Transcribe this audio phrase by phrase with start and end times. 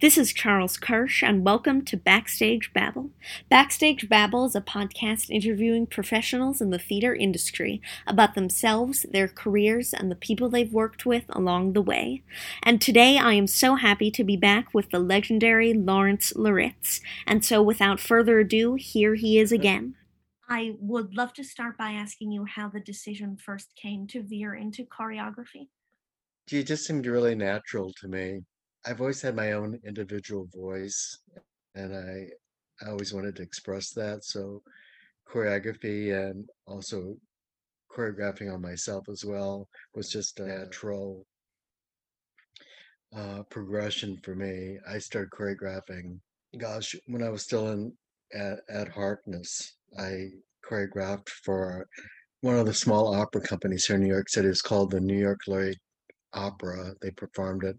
[0.00, 3.10] This is Charles Kirsch, and welcome to Backstage Babble.
[3.50, 9.92] Backstage Babble is a podcast interviewing professionals in the theater industry about themselves, their careers,
[9.92, 12.22] and the people they've worked with along the way.
[12.62, 17.02] And today I am so happy to be back with the legendary Lawrence Leritz.
[17.26, 19.96] And so, without further ado, here he is again.
[20.48, 24.54] I would love to start by asking you how the decision first came to veer
[24.54, 25.68] into choreography.
[26.50, 28.40] It just seemed really natural to me.
[28.86, 31.18] I've always had my own individual voice,
[31.74, 32.28] and I
[32.84, 34.24] I always wanted to express that.
[34.24, 34.62] So
[35.30, 37.16] choreography and also
[37.94, 41.26] choreographing on myself as well was just a natural
[43.14, 44.78] uh, progression for me.
[44.88, 46.18] I started choreographing,
[46.58, 47.92] gosh, when I was still in
[48.34, 49.76] at, at Harkness.
[49.98, 50.28] I
[50.64, 51.86] choreographed for
[52.40, 54.48] one of the small opera companies here in New York City.
[54.48, 55.78] It's called the New York Lyric
[56.32, 56.94] Opera.
[57.02, 57.76] They performed it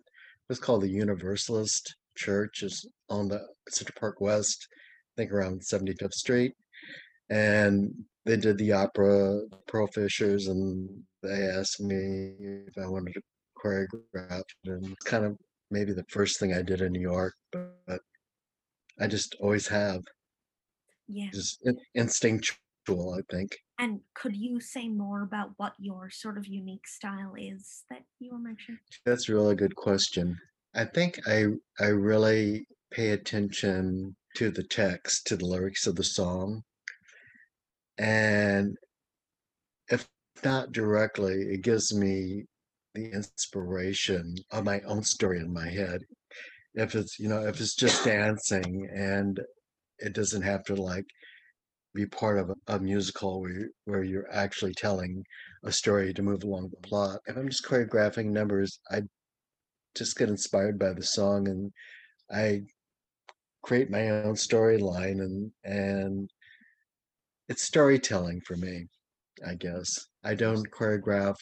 [0.51, 2.61] was called the Universalist Church.
[2.61, 6.51] is on the Central Park West, I think around 75th Street.
[7.29, 7.93] And
[8.25, 10.89] they did the opera Pearl Fishers, and
[11.23, 12.33] they asked me
[12.67, 13.21] if I wanted to
[13.63, 14.43] choreograph.
[14.65, 15.37] And it's kind of
[15.69, 18.01] maybe the first thing I did in New York, but
[18.99, 20.01] I just always have.
[21.07, 21.29] Yeah.
[21.31, 21.65] Just
[21.95, 23.57] instinctual, I think.
[23.81, 28.31] And could you say more about what your sort of unique style is that you
[28.31, 28.79] were mentioning?
[29.07, 30.39] That's a really good question.
[30.75, 31.47] I think I
[31.79, 36.61] I really pay attention to the text, to the lyrics of the song.
[37.97, 38.77] And
[39.89, 40.07] if
[40.43, 42.45] not directly, it gives me
[42.93, 46.01] the inspiration of my own story in my head.
[46.75, 49.39] If it's, you know, if it's just dancing and
[49.97, 51.05] it doesn't have to like
[51.93, 55.23] be part of a, a musical where you, where you're actually telling
[55.63, 57.19] a story to move along the plot.
[57.27, 59.01] If I'm just choreographing numbers, I
[59.95, 61.71] just get inspired by the song and
[62.31, 62.63] I
[63.63, 66.29] create my own storyline and and
[67.49, 68.87] it's storytelling for me,
[69.45, 70.07] I guess.
[70.23, 71.35] I don't choreograph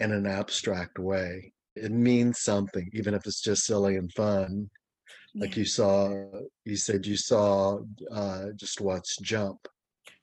[0.00, 1.52] in an abstract way.
[1.76, 4.68] It means something, even if it's just silly and fun
[5.36, 6.10] like you saw
[6.64, 7.78] you said you saw
[8.12, 9.68] uh just watch jump.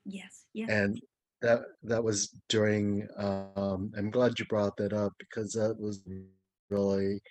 [0.05, 0.99] Yes yeah and
[1.41, 6.03] that that was during um i'm glad you brought that up because that was
[6.69, 7.21] really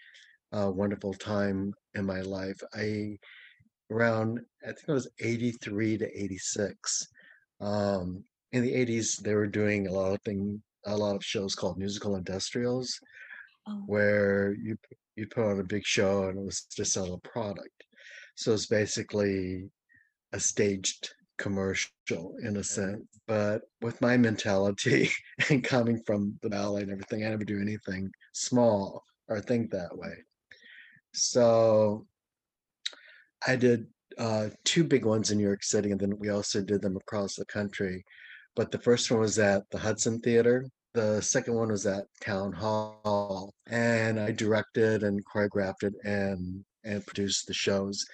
[0.52, 2.60] a wonderful time in my life.
[2.74, 3.18] I
[3.90, 7.08] around i think it was 83 to 86
[7.60, 11.54] um in the 80s they were doing a lot of thing a lot of shows
[11.54, 12.98] called musical industrials
[13.68, 13.82] oh.
[13.86, 14.76] where you
[15.16, 17.84] you put on a big show and it was to sell a product.
[18.34, 19.68] So it's basically
[20.32, 23.04] a staged commercial in a sense.
[23.26, 25.10] But with my mentality
[25.50, 29.96] and coming from the ballet and everything, I never do anything small or think that
[29.96, 30.14] way.
[31.12, 32.06] So
[33.46, 33.86] I did
[34.18, 37.36] uh, two big ones in New York City, and then we also did them across
[37.36, 38.04] the country.
[38.54, 42.52] But the first one was at the Hudson Theater the second one was at Town
[42.52, 48.04] Hall, and I directed and choreographed it and and produced the shows.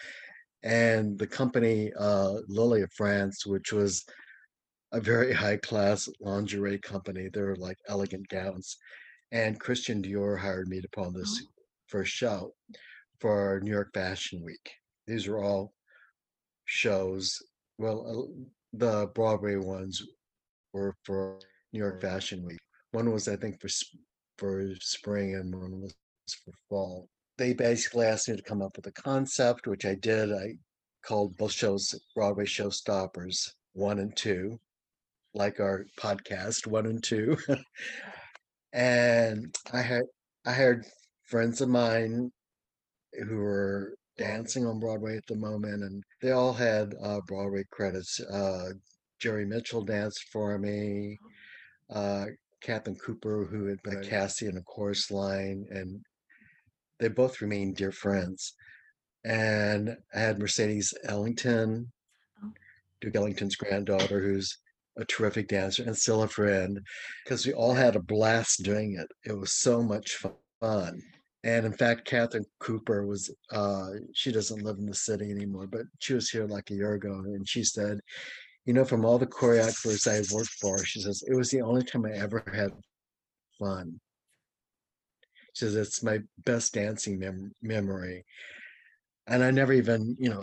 [0.62, 4.04] And the company uh, Lily of France, which was
[4.92, 8.76] a very high class lingerie company, they were like elegant gowns.
[9.32, 11.48] And Christian Dior hired me to put on this oh.
[11.86, 12.52] first show
[13.20, 14.70] for New York Fashion Week.
[15.06, 15.72] These were all
[16.64, 17.36] shows.
[17.78, 20.02] Well, uh, the Broadway ones
[20.72, 21.38] were for
[21.72, 22.58] New York Fashion Week.
[22.92, 23.68] One was, I think, for
[24.38, 25.94] for spring, and one was
[26.44, 27.08] for fall.
[27.36, 30.32] They basically asked me to come up with a concept, which I did.
[30.32, 30.54] I
[31.04, 34.58] called both shows Broadway Showstoppers one and two,
[35.34, 37.36] like our podcast one and two.
[38.72, 40.02] and I had
[40.46, 40.86] I hired
[41.24, 42.30] friends of mine
[43.28, 48.20] who were dancing on Broadway at the moment, and they all had uh, Broadway credits.
[48.20, 48.70] Uh,
[49.20, 51.18] Jerry Mitchell danced for me.
[51.90, 52.26] Uh,
[52.60, 56.00] Catherine Cooper, who had been a Cassie in a chorus line, and
[56.98, 58.54] they both remained dear friends.
[59.24, 61.92] And I had Mercedes Ellington,
[62.42, 62.52] oh.
[63.00, 64.58] Duke Ellington's granddaughter, who's
[64.96, 66.80] a terrific dancer and still a friend,
[67.24, 69.08] because we all had a blast doing it.
[69.24, 70.20] It was so much
[70.60, 71.02] fun.
[71.44, 75.82] And in fact, Catherine Cooper was, uh, she doesn't live in the city anymore, but
[76.00, 77.12] she was here like a year ago.
[77.12, 78.00] And she said,
[78.68, 81.82] you know, from all the choreographers I worked for, she says, it was the only
[81.82, 82.70] time I ever had
[83.58, 83.98] fun.
[85.54, 88.26] She says, it's my best dancing mem- memory.
[89.26, 90.40] And I never even, you know,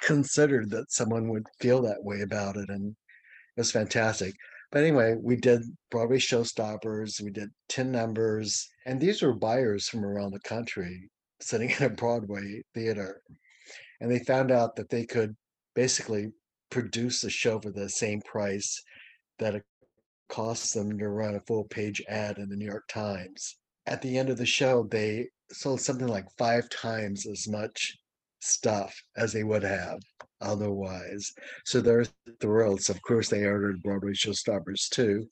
[0.00, 2.68] considered that someone would feel that way about it.
[2.68, 2.90] And
[3.56, 4.36] it was fantastic.
[4.70, 10.04] But anyway, we did Broadway showstoppers, we did 10 numbers, and these were buyers from
[10.04, 11.10] around the country
[11.40, 13.20] sitting in a Broadway theater.
[14.00, 15.34] And they found out that they could
[15.74, 16.30] basically
[16.70, 18.82] produce a show for the same price
[19.38, 19.64] that it
[20.28, 23.56] costs them to run a full page ad in the New York Times.
[23.86, 27.96] At the end of the show, they sold something like five times as much
[28.40, 30.00] stuff as they would have
[30.40, 31.32] otherwise.
[31.64, 32.06] So they're
[32.40, 32.82] thrilled.
[32.82, 35.28] So of course they ordered Broadway showstoppers too.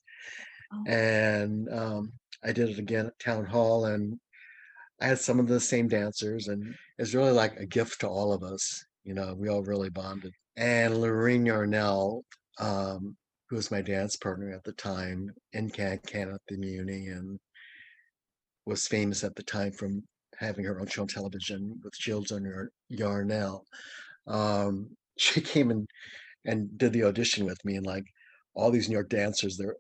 [0.72, 0.84] Oh.
[0.90, 2.12] And um,
[2.44, 4.18] I did it again at Town Hall and
[5.00, 8.32] I had some of the same dancers and it's really like a gift to all
[8.32, 8.84] of us.
[9.04, 10.32] You know, we all really bonded.
[10.56, 12.24] And Lorene Yarnell,
[12.58, 13.16] um,
[13.48, 17.38] who was my dance partner at the time in Can Can at the Muni and
[18.66, 20.02] was famous at the time from
[20.38, 23.64] having her own show on television with Shields and Yarnell.
[24.26, 25.88] Um, she came and
[26.44, 28.04] and did the audition with me, and like
[28.54, 29.76] all these New York dancers, their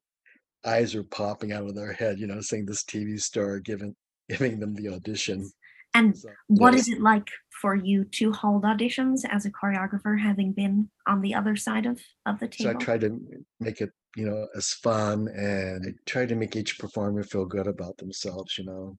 [0.64, 3.94] eyes were popping out of their head, you know, seeing this TV star giving
[4.28, 5.50] giving them the audition.
[5.94, 6.82] And so, what yes.
[6.82, 7.28] is it like
[7.60, 12.00] for you to hold auditions as a choreographer, having been on the other side of
[12.26, 12.72] of the table?
[12.72, 13.20] So I try to
[13.60, 17.66] make it, you know, as fun, and I try to make each performer feel good
[17.66, 18.96] about themselves, you know.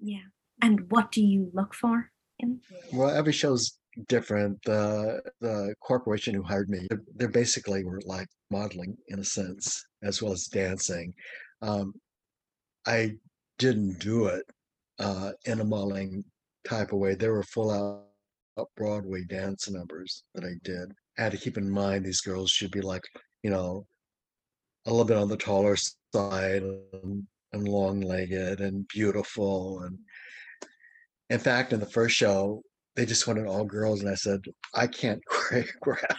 [0.00, 0.26] Yeah.
[0.62, 2.60] And what do you look for in?
[2.92, 4.58] Well, every show's different.
[4.64, 9.84] The the corporation who hired me, they're, they're basically were like modeling in a sense,
[10.02, 11.14] as well as dancing.
[11.62, 11.94] Um,
[12.86, 13.12] I
[13.58, 14.44] didn't do it
[14.98, 16.24] uh, in a modeling
[16.68, 17.14] type of way.
[17.14, 20.92] There were full out Broadway dance numbers that I did.
[21.18, 23.02] I had to keep in mind these girls should be like,
[23.42, 23.86] you know,
[24.86, 25.76] a little bit on the taller
[26.14, 27.22] side and,
[27.52, 29.98] and long legged and beautiful and
[31.30, 32.62] in fact, in the first show,
[32.94, 34.40] they just wanted all girls, and I said,
[34.74, 36.16] I can't choreograph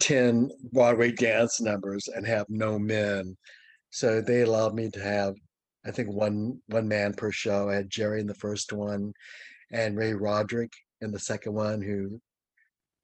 [0.00, 3.36] 10 Broadway dance numbers and have no men.
[3.90, 5.34] So they allowed me to have,
[5.84, 7.70] I think, one one man per show.
[7.70, 9.12] I had Jerry in the first one
[9.72, 12.20] and Ray Roderick in the second one, who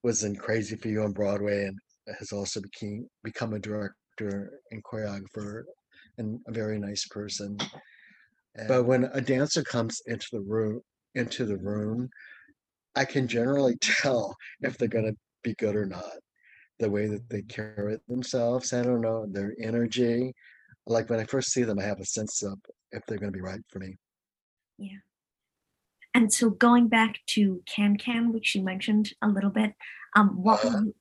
[0.02, 1.78] was in Crazy for You on Broadway and
[2.19, 5.64] has also became become a director and choreographer
[6.19, 7.58] and a very nice person.
[8.66, 10.81] But when a dancer comes into the room
[11.14, 12.08] into the room,
[12.94, 16.12] I can generally tell if they're going to be good or not.
[16.78, 20.32] The way that they carry themselves, I don't know, their energy.
[20.88, 22.58] Like when I first see them, I have a sense of
[22.93, 23.96] if they're going to be right for me.
[24.79, 24.99] Yeah.
[26.14, 29.75] And so going back to Can Can, which you mentioned a little bit,
[30.17, 30.94] um, what uh, was it,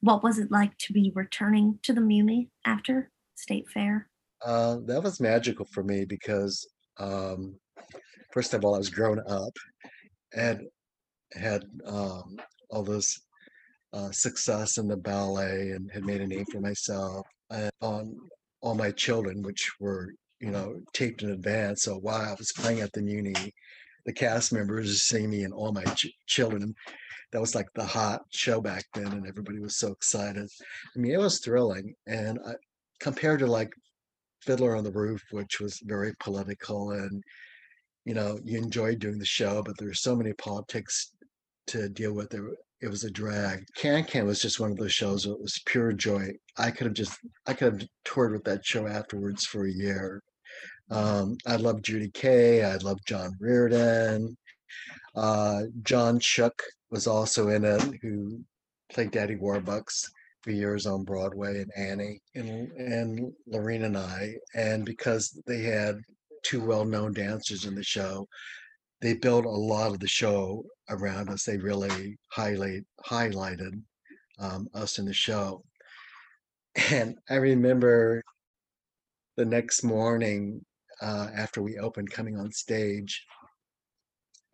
[0.00, 4.08] what was it like to be returning to the Muni after State Fair?
[4.44, 6.68] Uh, that was magical for me because
[6.98, 7.54] um,
[8.32, 9.56] first of all, I was grown up
[10.34, 10.62] and
[11.34, 12.36] had um,
[12.70, 13.20] all this
[13.92, 18.16] uh, success in the ballet and had made a name for myself and on
[18.62, 20.52] all my children, which were, you mm-hmm.
[20.52, 21.82] know, taped in advance.
[21.82, 23.52] So while I was playing at the Muni,
[24.06, 26.74] the cast members seeing me and all my ch- children.
[27.32, 30.50] That was like the hot show back then, and everybody was so excited.
[30.94, 31.94] I mean, it was thrilling.
[32.06, 32.54] And I,
[33.00, 33.72] compared to like
[34.42, 37.22] Fiddler on the Roof, which was very political and
[38.04, 41.12] you know you enjoyed doing the show but there were so many politics
[41.66, 42.48] to deal with there
[42.82, 43.64] it was a drag.
[43.76, 46.32] Can can was just one of those shows where it was pure joy.
[46.58, 50.22] I could have just i could have toured with that show afterwards for a year.
[50.90, 54.36] Um, i love judy kaye i love john reardon.
[55.14, 56.60] Uh, john schuck
[56.90, 58.40] was also in it who
[58.92, 60.06] played daddy warbucks
[60.42, 65.96] for years on broadway and annie and, and lorene and i and because they had
[66.42, 68.26] two well-known dancers in the show
[69.02, 73.80] they built a lot of the show around us they really highlight highlighted
[74.38, 75.62] um, us in the show
[76.90, 78.22] and i remember
[79.36, 80.64] the next morning
[81.00, 83.24] uh, after we opened coming on stage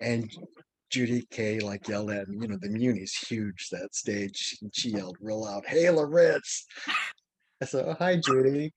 [0.01, 0.31] and
[0.91, 4.57] Judy Kaye like yelled at me, you know, the Muni's huge, that stage.
[4.63, 6.63] And she yelled real loud, Hey Leritz.
[7.61, 8.73] I said, oh, hi Judy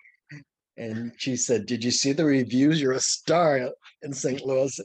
[0.77, 2.81] and she said, "Did you see the reviews?
[2.81, 3.69] You're a star
[4.01, 4.45] in St.
[4.45, 4.79] Louis."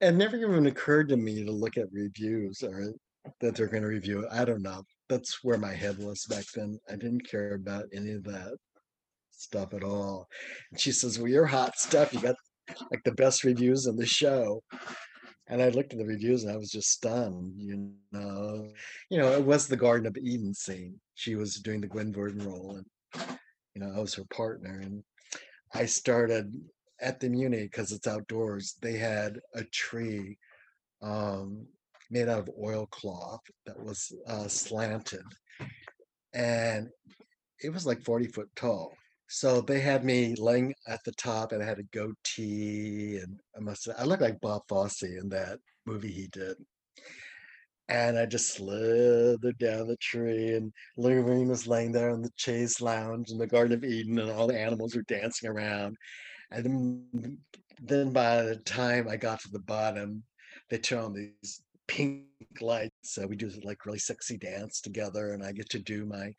[0.00, 2.92] It never even occurred to me to look at reviews or
[3.40, 4.28] that they're going to review it.
[4.30, 4.82] I don't know.
[5.08, 6.78] That's where my head was back then.
[6.88, 8.56] I didn't care about any of that
[9.30, 10.28] stuff at all.
[10.70, 12.12] And she says, "Well, you're hot stuff.
[12.12, 12.36] You got
[12.90, 14.62] like the best reviews in the show.
[15.48, 18.68] And I looked at the reviews and I was just stunned, you know.
[19.10, 21.00] You know, it was the Garden of Eden scene.
[21.14, 23.38] She was doing the Gwen Verdon role and
[23.74, 24.80] you know, I was her partner.
[24.80, 25.04] And
[25.72, 26.52] I started
[27.00, 28.76] at the Muni because it's outdoors.
[28.80, 30.38] They had a tree
[31.02, 31.66] um,
[32.10, 35.24] made out of oilcloth that was uh, slanted,
[36.34, 36.88] and
[37.62, 38.94] it was like 40 foot tall.
[39.28, 43.60] So they had me laying at the top, and I had a goatee, and I
[43.60, 46.56] must I looked like Bob Fosse in that movie he did.
[47.88, 52.80] And I just slithered down the tree, and Lorene was laying there on the chaise
[52.80, 55.96] lounge in the Garden of Eden, and all the animals were dancing around.
[56.50, 57.38] And
[57.80, 60.22] then, by the time I got to the bottom,
[60.70, 62.26] they turn on these pink
[62.60, 62.94] lights.
[63.02, 66.32] So we do like really sexy dance together, and I get to do my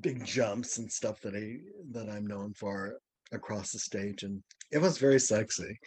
[0.00, 1.56] big jumps and stuff that I
[1.92, 2.98] that I'm known for
[3.32, 5.78] across the stage, and it was very sexy.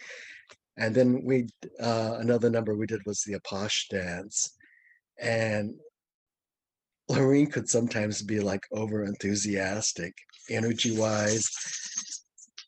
[0.76, 1.46] And then we
[1.80, 4.56] uh, another number we did was the Apache dance,
[5.18, 5.74] and
[7.08, 10.14] Lorene could sometimes be like over enthusiastic,
[10.50, 11.48] energy wise.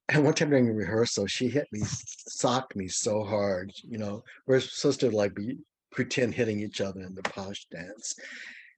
[0.08, 3.72] And one time during rehearsal, she hit me, socked me so hard.
[3.82, 5.58] You know, we're supposed to like be
[5.90, 8.14] pretend hitting each other in the posh dance.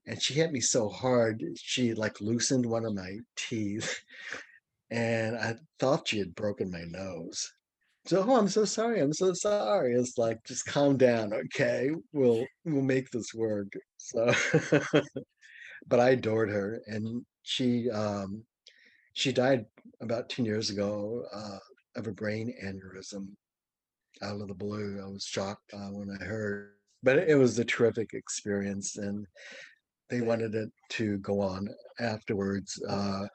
[0.07, 4.01] And she hit me so hard, she like loosened one of my teeth.
[4.91, 7.53] And I thought she had broken my nose.
[8.07, 9.01] So, oh, I'm so sorry.
[9.01, 9.95] I'm so sorry.
[9.95, 11.91] It's like, just calm down, okay?
[12.15, 13.69] We'll we'll make this work.
[13.99, 14.33] So,
[15.87, 18.45] but I adored her, and she um,
[19.13, 19.67] she died
[20.01, 21.59] about 10 years ago uh,
[21.97, 23.29] of a brain aneurysm
[24.23, 25.01] out of the blue.
[25.03, 29.27] I was shocked uh, when I heard, but it was a terrific experience, and
[30.11, 31.69] they wanted it to go on
[32.01, 32.81] afterwards.
[32.89, 33.27] Uh,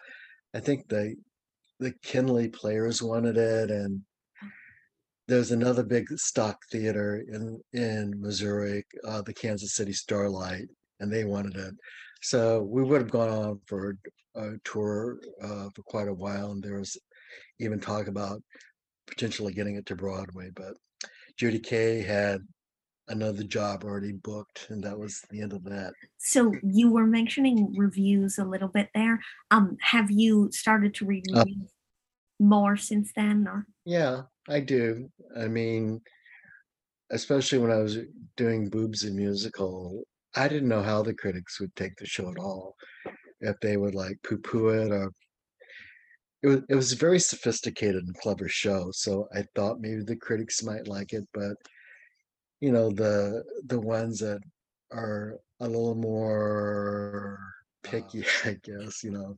[0.54, 1.16] I think the
[1.80, 4.02] the Kenley players wanted it, and
[5.28, 10.68] there's another big stock theater in in Missouri, uh, the Kansas City Starlight,
[11.00, 11.74] and they wanted it.
[12.24, 13.98] So we would have gone on for
[14.36, 16.98] a tour uh, for quite a while, and there was
[17.60, 18.42] even talk about
[19.08, 20.50] potentially getting it to Broadway.
[20.56, 20.76] But
[21.38, 22.42] Judy Kaye had
[23.10, 25.94] another job already booked, and that was the end of that.
[26.18, 29.22] So you were mentioning reviews a little bit there.
[29.52, 31.46] Um, have you started to read Uh,
[32.40, 33.68] more since then, or?
[33.86, 35.12] yeah, I do.
[35.36, 36.02] I mean,
[37.12, 37.98] especially when I was
[38.36, 40.04] doing Boobs and Musical,
[40.36, 42.76] I didn't know how the critics would take the show at all.
[43.42, 45.12] If they would like poo-poo it or
[46.42, 48.92] it was it was a very sophisticated and clever show.
[48.92, 51.56] So I thought maybe the critics might like it, but
[52.60, 54.42] you know, the the ones that
[54.92, 57.40] are a little more
[57.84, 59.36] picky, I guess, you know,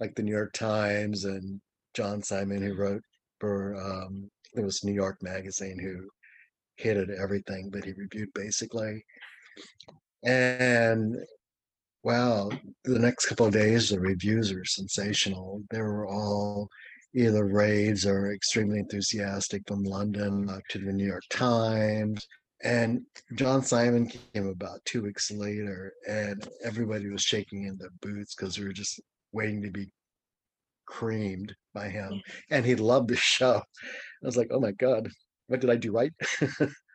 [0.00, 1.60] like the New York Times and
[1.94, 3.02] John Simon who wrote
[3.38, 6.08] for um it was New York Magazine who
[6.76, 9.04] hated everything that he reviewed basically.
[10.24, 11.16] And
[12.02, 12.52] well,
[12.84, 15.62] the next couple of days the reviews are sensational.
[15.70, 16.68] They were all
[17.14, 22.26] either raves or extremely enthusiastic from London uh, to the New York Times.
[22.62, 23.02] And
[23.34, 28.58] John Simon came about two weeks later, and everybody was shaking in their boots because
[28.58, 29.00] we were just
[29.32, 29.90] waiting to be
[30.86, 32.20] creamed by him.
[32.50, 33.56] And he loved the show.
[33.56, 35.08] I was like, oh my God,
[35.46, 36.12] what did I do right?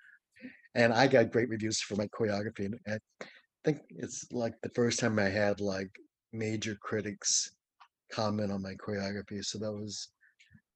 [0.76, 2.66] and I got great reviews for my choreography.
[2.66, 3.26] And I
[3.64, 5.90] think it's like the first time I had like
[6.34, 7.56] major critics
[8.12, 9.44] comment on my choreography.
[9.44, 10.10] So that was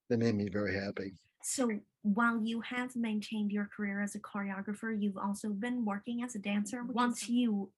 [0.09, 1.13] that made me very happy.
[1.43, 1.69] So
[2.01, 6.39] while you have maintained your career as a choreographer, you've also been working as a
[6.39, 6.83] dancer.
[6.83, 7.69] Once you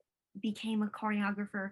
[0.42, 1.72] became a choreographer,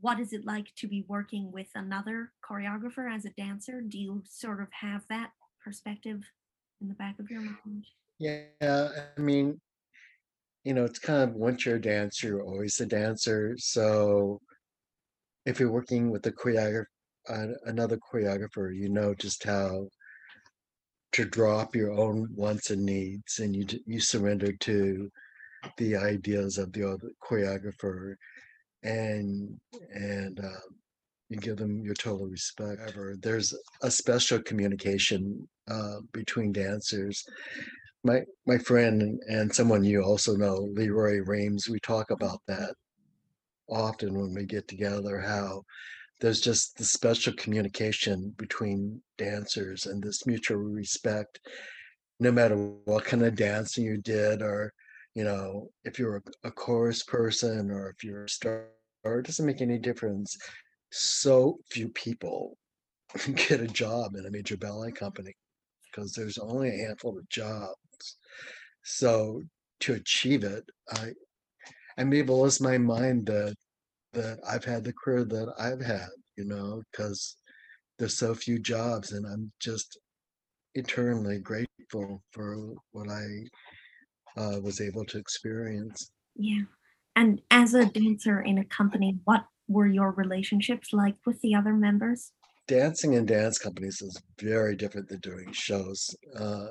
[0.00, 3.80] what is it like to be working with another choreographer as a dancer?
[3.80, 6.22] Do you sort of have that perspective
[6.80, 7.86] in the back of your mind?
[8.18, 9.60] Yeah, I mean,
[10.64, 13.54] you know, it's kind of once you're a dancer, you're always a dancer.
[13.58, 14.40] So
[15.44, 16.86] if you're working with a choreographer,
[17.28, 19.88] uh, another choreographer, you know just how
[21.12, 25.10] to drop your own wants and needs, and you you surrender to
[25.78, 28.14] the ideas of the other choreographer,
[28.82, 29.58] and
[29.94, 30.66] and uh,
[31.28, 32.80] you give them your total respect.
[33.20, 37.24] There's a special communication uh, between dancers.
[38.04, 42.74] My my friend and, and someone you also know, Leroy Reams, we talk about that
[43.68, 45.20] often when we get together.
[45.20, 45.62] How
[46.20, 51.40] there's just the special communication between dancers and this mutual respect,
[52.20, 54.72] no matter what kind of dancing you did, or
[55.14, 58.66] you know, if you're a, a chorus person or if you're a star,
[59.04, 60.36] it doesn't make any difference.
[60.90, 62.56] So few people
[63.34, 65.34] get a job in a major ballet company.
[65.92, 68.16] Because there's only a handful of jobs.
[68.84, 69.42] So
[69.80, 71.12] to achieve it, I
[71.98, 73.54] I'm able to my mind that
[74.12, 77.36] that I've had the career that I've had, you know, because
[77.98, 79.98] there's so few jobs, and I'm just
[80.74, 83.26] eternally grateful for what I
[84.36, 86.10] uh, was able to experience.
[86.34, 86.62] Yeah.
[87.14, 91.74] And as a dancer in a company, what were your relationships like with the other
[91.74, 92.32] members?
[92.68, 96.14] Dancing in dance companies is very different than doing shows.
[96.38, 96.66] Uh,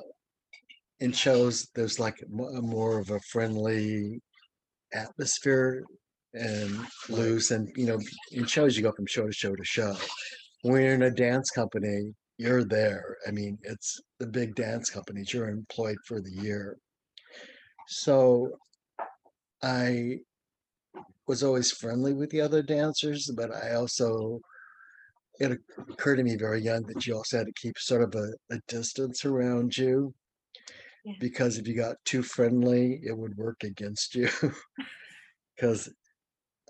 [1.00, 4.20] in shows, there's like more of a friendly
[4.92, 5.82] atmosphere
[6.34, 7.50] and loose.
[7.50, 7.98] And, you know,
[8.30, 9.94] in shows, you go from show to show to show.
[10.62, 13.16] When you're in a dance company, you're there.
[13.26, 16.76] I mean, it's the big dance companies, you're employed for the year.
[17.88, 18.48] So
[19.62, 20.18] I
[21.26, 24.40] was always friendly with the other dancers, but I also
[25.40, 25.58] it
[25.90, 28.58] occurred to me very young that you also had to keep sort of a, a
[28.68, 30.14] distance around you
[31.04, 31.14] yeah.
[31.20, 34.28] because if you got too friendly, it would work against you.
[35.54, 35.92] Because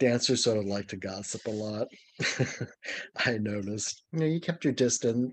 [0.00, 1.86] dancers sort of like to gossip a lot.
[3.24, 4.02] I noticed.
[4.12, 5.32] You know, you kept your distance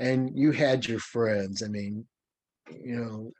[0.00, 1.62] and you had your friends.
[1.62, 2.04] I mean,
[2.68, 3.30] you know,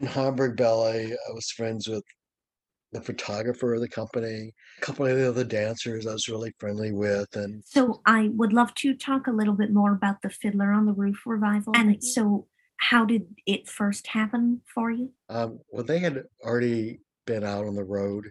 [0.00, 2.02] in Hamburg Ballet, I was friends with
[2.92, 6.92] the photographer of the company, a couple of the other dancers I was really friendly
[6.92, 7.34] with.
[7.34, 10.86] And so I would love to talk a little bit more about the Fiddler on
[10.86, 11.72] the Roof revival.
[11.76, 12.46] And so,
[12.78, 15.10] how did it first happen for you?
[15.28, 18.30] Um, well, they had already been out on the road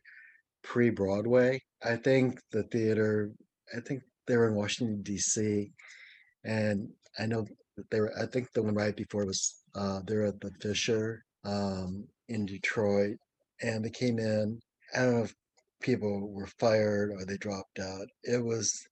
[0.64, 1.62] pre Broadway.
[1.84, 3.32] I think the theater,
[3.76, 5.72] I think they were in Washington, D.C.
[6.44, 7.46] And I know
[7.92, 12.08] they were, I think the one right before was, uh, they're at the Fisher um,
[12.30, 13.18] in Detroit
[13.62, 14.60] and they came in.
[14.96, 15.36] I don't know if
[15.82, 18.08] people were fired or they dropped out.
[18.24, 18.88] It was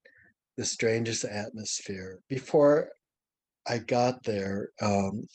[0.57, 2.19] the strangest atmosphere.
[2.29, 2.89] Before
[3.67, 5.27] I got there, um,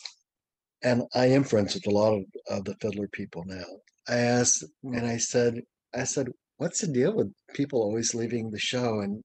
[0.82, 3.64] and I am friends with a lot of, of the fiddler people now.
[4.08, 5.60] I asked, and I said,
[5.94, 9.00] I said, what's the deal with people always leaving the show?
[9.00, 9.22] And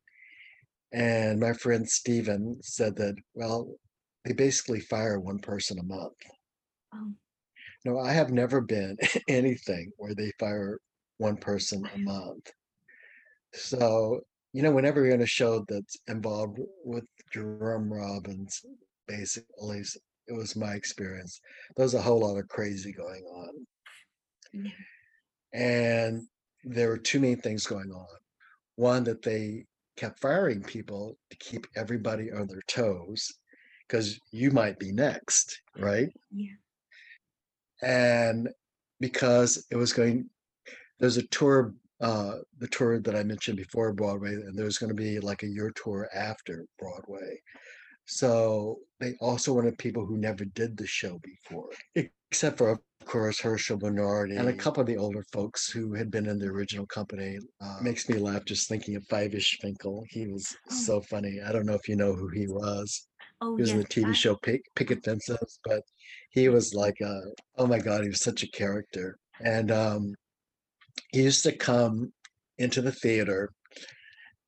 [0.91, 3.75] and my friend Steven said that, well,
[4.25, 6.13] they basically fire one person a month.
[6.93, 7.11] Oh.
[7.85, 10.79] No, I have never been anything where they fire
[11.17, 12.49] one person a month.
[13.53, 14.21] So,
[14.53, 18.65] you know, whenever you're in a show that's involved with Jerome Robbins,
[19.07, 19.83] basically,
[20.27, 21.39] it was my experience.
[21.75, 23.67] There's a whole lot of crazy going on.
[24.53, 24.71] Yeah.
[25.53, 26.27] And
[26.63, 28.07] there were two main things going on.
[28.75, 29.65] One, that they
[29.97, 33.31] kept firing people to keep everybody on their toes
[33.87, 36.09] because you might be next, right?
[36.31, 36.55] Yeah
[37.83, 38.49] and
[38.99, 40.29] because it was going
[40.99, 44.95] there's a tour uh the tour that i mentioned before broadway and there's going to
[44.95, 47.37] be like a year tour after broadway
[48.05, 51.69] so they also wanted people who never did the show before
[52.31, 56.09] except for of course herschel bernardi and a couple of the older folks who had
[56.09, 60.05] been in the original company uh, makes me laugh just thinking of Fyvush Finkel.
[60.09, 60.73] He was oh.
[60.73, 61.39] so funny.
[61.45, 63.07] I don't know if you know who he was.
[63.43, 65.83] Oh, he was yes, in the TV show Pick, Picket Fences, but
[66.29, 67.21] he was like a
[67.57, 69.17] oh my god, he was such a character.
[69.43, 70.15] And um,
[71.11, 72.13] he used to come
[72.57, 73.51] into the theater,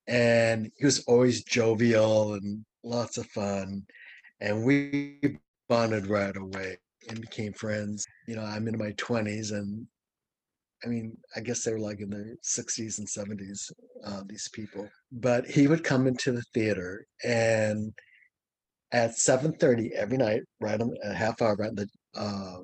[0.08, 3.84] and he was always jovial and lots of fun,
[4.40, 6.78] and we bonded right away
[7.10, 8.06] and became friends.
[8.28, 9.86] You know, I'm in my 20s, and
[10.86, 13.72] I mean, I guess they were like in their 60s and 70s,
[14.06, 14.88] uh, these people.
[15.12, 17.94] But he would come into the theater, and
[18.92, 22.58] at 7:30 every night, right on a half hour right on the uh,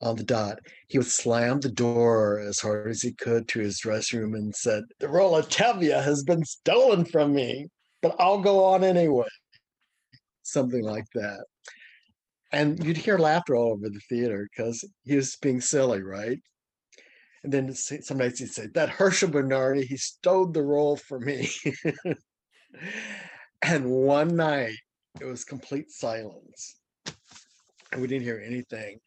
[0.00, 0.58] on the dot,
[0.88, 4.54] he would slam the door as hard as he could to his dressing room and
[4.54, 7.68] said, "The role of Tevye has been stolen from me,
[8.02, 9.28] but I'll go on anyway."
[10.42, 11.44] Something like that.
[12.52, 16.38] And you'd hear laughter all over the theater because he was being silly, right?
[17.42, 21.50] And then some nights he'd say, That Herschel Bernardi, he stole the role for me.
[23.62, 24.76] and one night
[25.20, 26.76] it was complete silence.
[27.92, 28.98] And we didn't hear anything.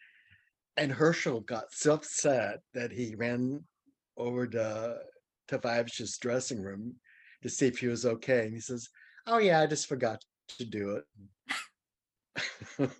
[0.77, 3.63] And Herschel got so upset that he ran
[4.15, 4.97] over to
[5.49, 6.95] to dressing room
[7.41, 8.45] to see if he was okay.
[8.45, 8.89] And he says,
[9.25, 10.21] Oh yeah, I just forgot
[10.57, 11.01] to do
[12.77, 12.89] it.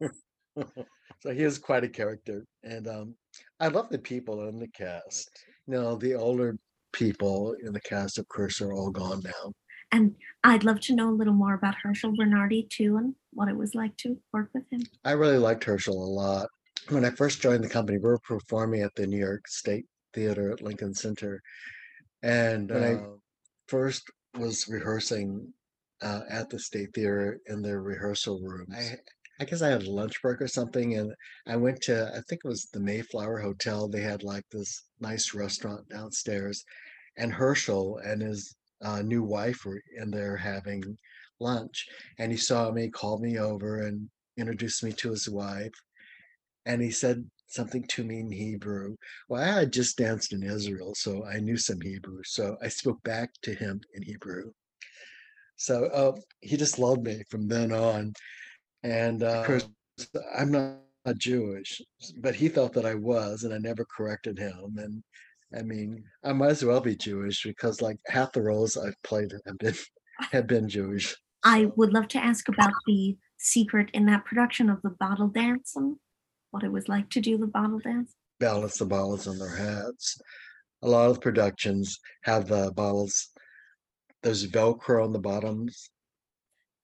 [1.21, 2.45] so he is quite a character.
[2.63, 3.15] And um
[3.59, 5.29] I love the people in the cast.
[5.67, 6.57] You know, the older
[6.93, 9.53] people in the cast, of course, are all gone now.
[9.91, 13.55] And I'd love to know a little more about Herschel Bernardi too and what it
[13.55, 14.81] was like to work with him.
[15.05, 16.49] I really liked Herschel a lot.
[16.89, 20.51] When I first joined the company, we were performing at the New York State Theater
[20.51, 21.41] at Lincoln Center.
[22.23, 23.03] And when uh, I
[23.67, 25.53] first was rehearsing
[26.01, 28.73] uh, at the State Theater in their rehearsal rooms.
[28.75, 28.97] I,
[29.39, 31.13] I guess I had a lunch break or something, and
[31.47, 33.87] I went to, I think it was the Mayflower Hotel.
[33.87, 36.63] They had like this nice restaurant downstairs,
[37.17, 40.97] and Herschel and his uh, new wife were in there having
[41.39, 41.87] lunch.
[42.19, 45.73] And he saw me, called me over, and introduced me to his wife.
[46.65, 48.95] And he said something to me in Hebrew.
[49.29, 52.21] Well, I had just danced in Israel, so I knew some Hebrew.
[52.23, 54.51] So I spoke back to him in Hebrew.
[55.55, 56.11] So uh,
[56.41, 58.13] he just loved me from then on.
[58.83, 59.69] And uh, of course,
[60.37, 60.77] I'm not
[61.17, 61.81] Jewish,
[62.17, 64.75] but he thought that I was, and I never corrected him.
[64.77, 65.03] And
[65.55, 69.31] I mean, I might as well be Jewish because like half the roles I've played
[69.45, 69.75] have been
[70.31, 71.15] have been Jewish.
[71.43, 75.73] I would love to ask about the secret in that production of the bottle dance
[75.75, 75.97] and
[76.51, 78.13] what it was like to do the bottle dance.
[78.39, 80.19] Balance the bottles on their heads.
[80.83, 83.29] A lot of productions have the bottles.
[84.23, 85.89] There's Velcro on the bottoms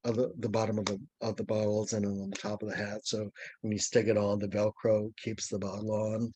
[0.05, 2.75] of the, the bottom of the of the bottles and on the top of the
[2.75, 3.01] hat.
[3.03, 3.29] So
[3.61, 6.33] when you stick it on, the Velcro keeps the bottle on.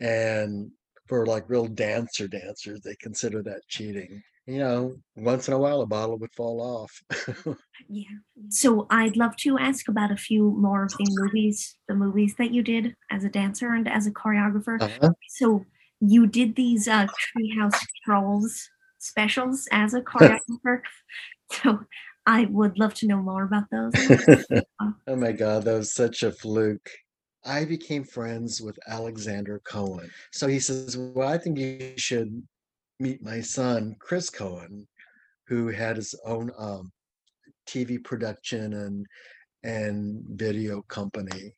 [0.00, 0.70] And
[1.06, 4.22] for like real dancer dancers, they consider that cheating.
[4.46, 7.02] You know, once in a while a bottle would fall off.
[7.88, 8.04] yeah.
[8.48, 12.52] So I'd love to ask about a few more of the movies, the movies that
[12.52, 14.80] you did as a dancer and as a choreographer.
[14.80, 15.10] Uh-huh.
[15.30, 15.64] So
[16.00, 20.80] you did these uh, Treehouse Trolls specials as a choreographer.
[21.50, 21.80] so
[22.26, 23.92] I would love to know more about those.
[24.80, 26.90] oh my God, that was such a fluke.
[27.46, 30.10] I became friends with Alexander Cohen.
[30.32, 32.42] So he says, Well, I think you should
[32.98, 34.86] meet my son, Chris Cohen,
[35.46, 36.90] who had his own um,
[37.66, 39.06] TV production and
[39.62, 41.54] and video company.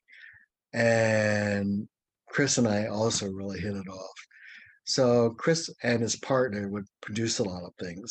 [0.72, 1.88] And
[2.28, 4.26] Chris and I also really hit it off.
[4.84, 8.10] So Chris and his partner would produce a lot of things.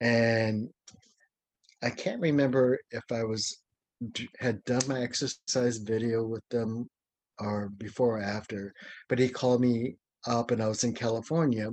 [0.00, 0.68] And
[1.82, 3.58] I can't remember if I was
[4.38, 6.88] had done my exercise video with them
[7.44, 8.74] or before or after,
[9.08, 11.70] but he called me up and I was in California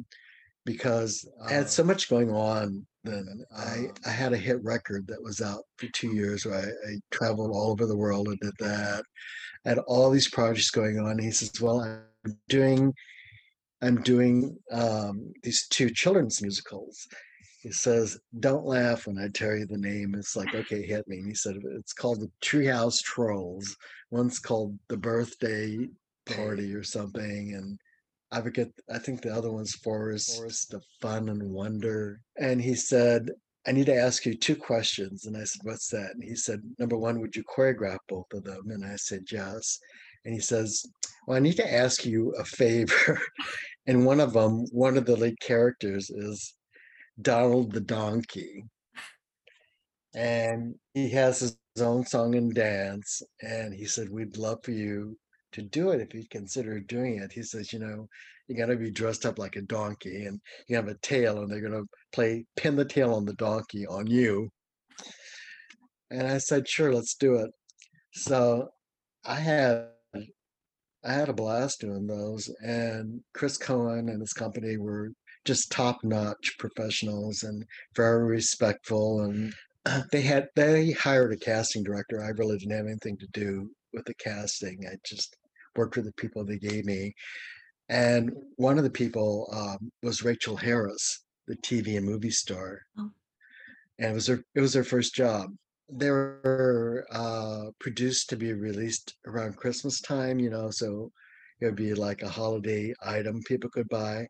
[0.65, 1.85] because I had so oh.
[1.85, 3.45] much going on then.
[3.55, 3.93] I, oh.
[4.05, 7.51] I had a hit record that was out for two years where I, I traveled
[7.51, 9.03] all over the world and did that.
[9.65, 11.19] I had all these projects going on.
[11.19, 12.93] He says, Well, I'm doing
[13.81, 17.07] I'm doing um, these two children's musicals
[17.61, 21.17] he says, "Don't laugh when I tell you the name." It's like, okay, hit me.
[21.17, 23.75] And he said, "It's called the Treehouse Trolls.
[24.11, 25.89] One's called the Birthday
[26.25, 27.77] Party or something, and
[28.31, 28.69] I forget.
[28.89, 33.29] I think the other one's Forest, Forest of Fun and Wonder." And he said,
[33.67, 36.61] "I need to ask you two questions." And I said, "What's that?" And he said,
[36.79, 39.79] "Number one, would you choreograph both of them?" And I said, "Yes."
[40.23, 40.85] And he says,
[41.27, 43.19] "Well, I need to ask you a favor."
[43.85, 46.55] and one of them, one of the lead characters is
[47.21, 48.63] Donald the Donkey.
[50.15, 53.21] And he has his own song and dance.
[53.41, 55.17] And he said, We'd love for you
[55.51, 57.31] to do it if you'd consider doing it.
[57.31, 58.07] He says, You know,
[58.47, 61.51] you got to be dressed up like a donkey and you have a tail, and
[61.51, 64.49] they're going to play pin the tail on the donkey on you.
[66.09, 67.51] And I said, Sure, let's do it.
[68.13, 68.69] So
[69.25, 69.89] I had
[71.05, 75.13] I had a blast doing those, and Chris Cohen and his company were
[75.45, 79.21] just top notch professionals and very respectful.
[79.21, 79.53] And
[80.11, 82.23] they had they hired a casting director.
[82.23, 84.85] I really didn't have anything to do with the casting.
[84.87, 85.35] I just
[85.75, 87.13] worked with the people they gave me.
[87.89, 92.81] And one of the people um, was Rachel Harris, the TV and movie star.
[92.97, 93.09] Oh.
[93.97, 95.51] And it was her it was her first job.
[95.91, 101.11] They were uh, produced to be released around Christmas time, you know, so
[101.59, 104.27] it would be like a holiday item people could buy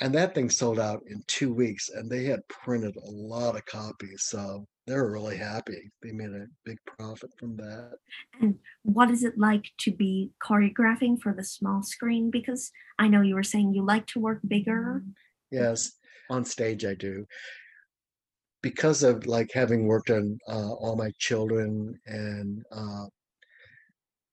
[0.00, 3.64] and that thing sold out in two weeks and they had printed a lot of
[3.66, 5.92] copies so they were really happy.
[6.02, 7.92] They made a big profit from that.
[8.40, 12.30] And what is it like to be choreographing for the small screen?
[12.30, 15.04] Because i know you were saying you like to work bigger.
[15.52, 15.92] Yes
[16.30, 17.26] on stage i do.
[18.62, 23.06] Because of like having worked on uh, all my children and uh,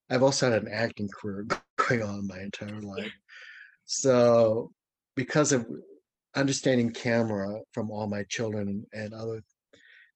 [0.09, 1.45] i've also had an acting career
[1.77, 3.11] going on my entire life.
[3.85, 4.71] So
[5.17, 5.67] because of
[6.35, 9.41] understanding camera from all my children and other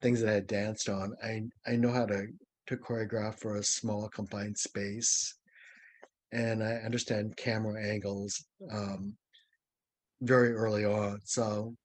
[0.02, 2.28] things that I had danced on, I I know how to
[2.68, 5.36] to choreograph for a small confined space,
[6.32, 9.18] and I understand camera angles um,
[10.22, 11.20] very early on.
[11.26, 11.76] So,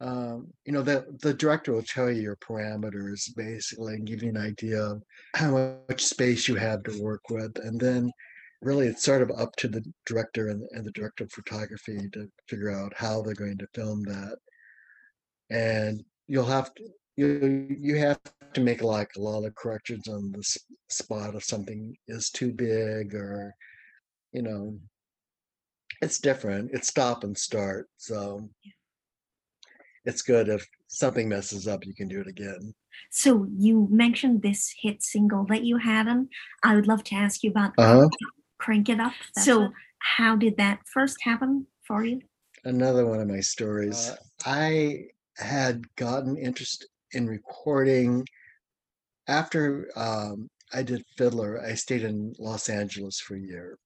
[0.00, 4.30] um, you know, the the director will tell you your parameters basically and give you
[4.30, 5.02] an idea of
[5.36, 8.10] how much space you have to work with, and then
[8.62, 12.30] really it's sort of up to the director and, and the director of photography to
[12.48, 14.36] figure out how they're going to film that.
[15.50, 16.84] And you'll have to
[17.16, 18.20] you you have
[18.54, 20.42] to make like a lot of corrections on the
[20.88, 23.54] spot if something is too big or
[24.32, 24.78] you know
[26.02, 26.70] it's different.
[26.72, 28.48] It's stop and start so
[30.06, 32.74] it's good if something messes up you can do it again.
[33.10, 36.28] So you mentioned this hit single that you had and
[36.62, 38.08] i would love to ask you about uh-huh.
[38.60, 39.70] Crank it up so it.
[39.98, 42.20] how did that first happen for you
[42.64, 45.04] another one of my stories uh, i
[45.36, 48.24] had gotten interest in recording
[49.26, 53.78] after um, I did Fiddler, I stayed in Los Angeles for a year.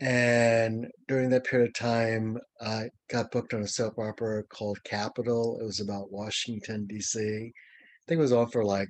[0.00, 5.58] And during that period of time, I got booked on a soap opera called Capitol.
[5.60, 7.20] It was about Washington, D.C.
[7.20, 7.52] I
[8.08, 8.88] think it was on for like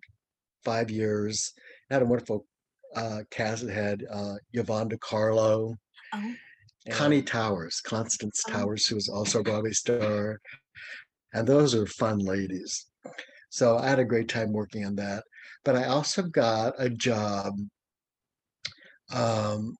[0.65, 1.53] five years.
[1.91, 2.47] It had a wonderful
[2.95, 3.69] uh, cast.
[3.69, 5.77] Had uh, Yvonne De Carlo,
[6.15, 6.35] oh.
[6.91, 8.53] Connie Towers, Constance oh.
[8.53, 10.41] Towers, who was also a Broadway star.
[11.33, 12.87] And those are fun ladies.
[13.51, 15.25] So I had a great time working on that.
[15.65, 17.55] But I also got a job
[19.13, 19.77] um,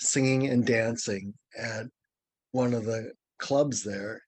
[0.00, 1.86] singing and dancing at
[2.52, 4.20] one of the clubs there.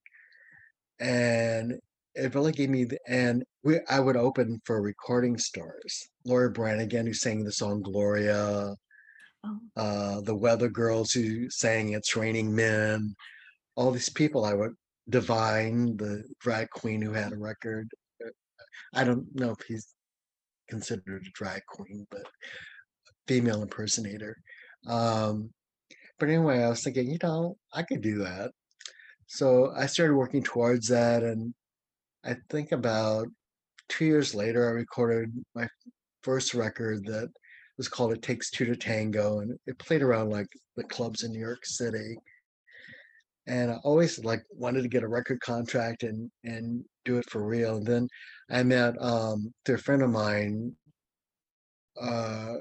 [1.01, 1.79] And
[2.15, 6.09] it really gave me the, and we I would open for recording stars.
[6.29, 8.75] Laura Branigan, who sang the song Gloria,
[9.45, 9.59] oh.
[9.77, 13.15] uh, the Weather Girls who sang It's Raining Men,
[13.75, 14.75] all these people I would
[15.09, 17.89] Divine, the drag queen who had a record.
[18.95, 19.95] I don't know if he's
[20.69, 22.25] considered a drag queen, but
[23.27, 24.37] female impersonator.
[24.87, 25.51] Um,
[26.19, 28.51] but anyway, I was thinking, you know, I could do that.
[29.29, 31.23] So I started working towards that.
[31.23, 31.55] And
[32.25, 33.29] I think about
[33.89, 35.69] two years later, I recorded my
[36.23, 37.29] first record that
[37.77, 39.41] was called It Takes Two to Tango.
[39.41, 42.17] And it played around like the clubs in New York City
[43.49, 47.43] and I always like wanted to get a record contract and and do it for
[47.43, 47.79] real.
[47.79, 48.09] And then
[48.51, 50.73] I met um, through a friend of mine,
[52.01, 52.57] uh,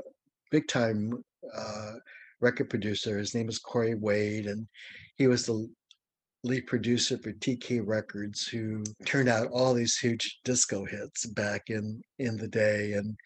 [0.49, 1.23] big time
[1.55, 1.93] uh,
[2.39, 3.17] record producer.
[3.17, 4.65] His name is Corey Wade, and
[5.17, 5.69] he was the
[6.43, 12.01] lead producer for TK Records, who turned out all these huge disco hits back in
[12.19, 12.93] in the day.
[12.93, 13.17] And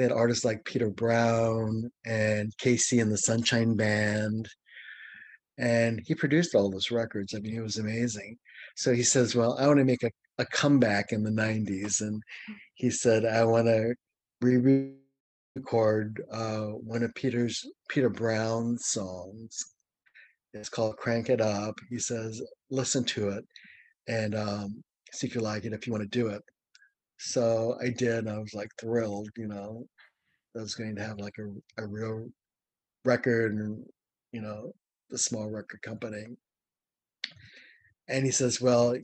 [0.00, 4.48] they had artists like Peter Brown and KC and the Sunshine Band
[5.58, 7.34] and he produced all those records.
[7.34, 8.38] I mean, it was amazing.
[8.76, 12.22] So he says, "Well, I want to make a, a comeback in the '90s," and
[12.76, 13.94] he said, "I want to
[14.40, 19.54] re-record uh, one of Peter's Peter Brown's songs.
[20.54, 23.44] It's called "Crank It Up." He says, "Listen to it
[24.08, 24.82] and um,
[25.12, 25.74] see if you like it.
[25.74, 26.40] If you want to do it."
[27.22, 28.28] So I did.
[28.28, 29.84] I was like thrilled, you know.
[30.56, 32.28] I was going to have like a, a real
[33.04, 33.84] record and
[34.32, 34.72] you know
[35.10, 36.24] the small record company.
[38.08, 38.96] And he says, Well,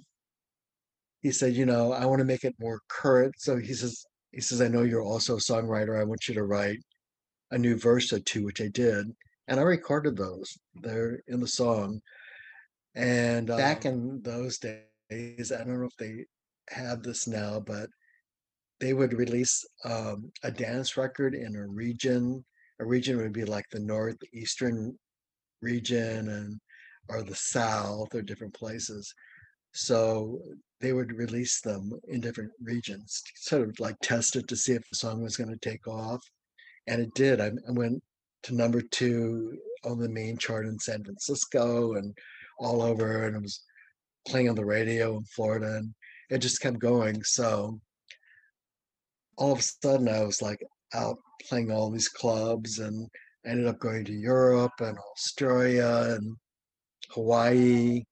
[1.21, 3.35] he said, you know, I want to make it more current.
[3.37, 6.01] So he says, he says, I know you're also a songwriter.
[6.01, 6.79] I want you to write
[7.51, 9.07] a new verse or two, which I did.
[9.49, 10.57] And I recorded those.
[10.75, 12.01] They're in the song.
[12.95, 16.25] And uh, back in those days, I don't know if they
[16.71, 17.89] have this now, but
[18.81, 22.45] they would release um, a dance record in a region.
[22.81, 24.99] A region would be like the northeastern
[25.63, 26.61] region and
[27.09, 29.15] or the south or different places
[29.73, 30.41] so
[30.81, 34.89] they would release them in different regions sort of like test it to see if
[34.89, 36.23] the song was going to take off
[36.87, 38.03] and it did I, I went
[38.45, 42.17] to number two on the main chart in san francisco and
[42.59, 43.63] all over and it was
[44.27, 45.95] playing on the radio in florida and
[46.31, 47.79] it just kept going so
[49.37, 50.61] all of a sudden i was like
[50.95, 51.19] out
[51.49, 53.09] playing all these clubs and
[53.47, 56.37] ended up going to Europe and Australia and
[57.11, 58.03] Hawaii.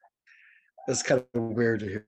[0.87, 2.03] It's kind of weird to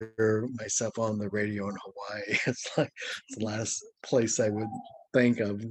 [0.00, 2.38] hear myself on the radio in Hawaii.
[2.46, 2.92] It's like
[3.28, 4.68] it's the last place I would
[5.14, 5.64] think of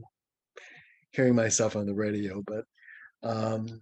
[1.11, 2.65] hearing myself on the radio, but
[3.23, 3.81] um,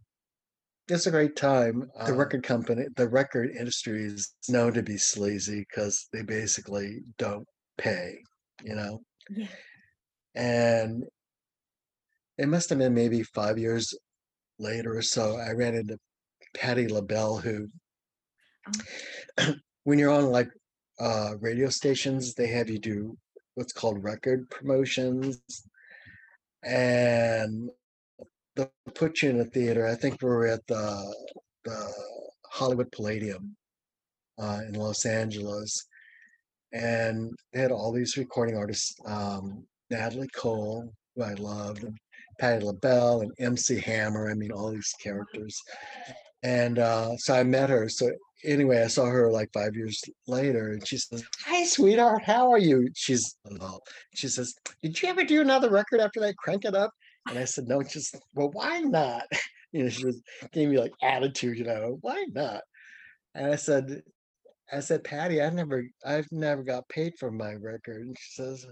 [0.90, 1.90] it's a great time.
[2.06, 7.00] The uh record company, the record industry is known to be sleazy because they basically
[7.18, 7.48] don't
[7.78, 8.18] pay,
[8.64, 9.02] you know?
[9.30, 9.48] Yeah.
[10.36, 11.04] And
[12.38, 13.94] it must have been maybe five years
[14.60, 15.38] later or so.
[15.38, 16.00] I ran into
[16.56, 17.68] Patti LaBelle, who,
[19.40, 19.56] oh.
[19.84, 20.50] when you're on like
[21.00, 23.18] uh, radio stations, they have you do
[23.56, 25.42] what's called record promotions,
[26.64, 27.70] and
[28.56, 29.88] they'll put you in a theater.
[29.88, 31.16] I think we were at the
[31.66, 31.94] the
[32.52, 33.56] Hollywood Palladium
[34.40, 35.86] uh, in Los Angeles,
[36.74, 38.96] and they had all these recording artists.
[39.06, 41.86] Um, Natalie Cole, who I loved,
[42.40, 44.30] Patti LaBelle and MC Hammer.
[44.30, 45.60] I mean, all these characters.
[46.42, 47.88] And uh, so I met her.
[47.88, 48.10] So
[48.44, 52.58] anyway, I saw her like five years later, and she says, "Hi, sweetheart, how are
[52.58, 53.38] you?" She's
[54.14, 56.38] she says, "Did you ever do another record after that?
[56.38, 56.92] Crank it up."
[57.30, 59.24] And I said, "No, just well, why not?"
[59.76, 62.62] You know, she just gave me like attitude, you know, why not?
[63.34, 64.04] And I said,
[64.74, 68.02] I said, Patti, I've never, I've never got paid for my record.
[68.02, 68.66] And she says,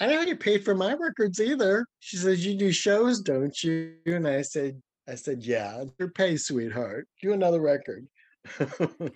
[0.00, 1.86] I never get paid for my records either.
[1.98, 3.96] She says, You do shows, don't you?
[4.06, 7.06] And I said, I said, Yeah, your pay, sweetheart.
[7.22, 8.06] Do another record.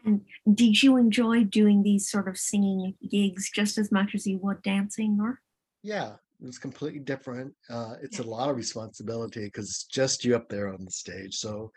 [0.05, 0.21] and
[0.53, 4.61] did you enjoy doing these sort of singing gigs just as much as you would
[4.63, 5.41] dancing or?
[5.83, 7.55] Yeah, it was completely different.
[7.71, 8.27] Uh, it's yeah.
[8.27, 11.37] a lot of responsibility because it's just you up there on the stage.
[11.37, 11.73] So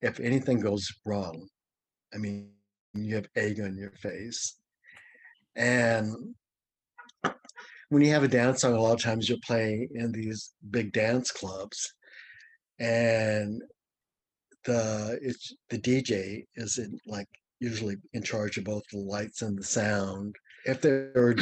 [0.00, 1.46] if anything goes wrong,
[2.12, 2.50] I mean,
[2.94, 4.56] you have egg on your face.
[5.56, 6.34] And
[7.88, 10.92] when you have a dance song, a lot of times you're playing in these big
[10.92, 11.92] dance clubs,
[12.78, 13.62] and
[14.64, 17.28] the it's the DJ is in like
[17.60, 20.34] usually in charge of both the lights and the sound.
[20.64, 21.36] If they're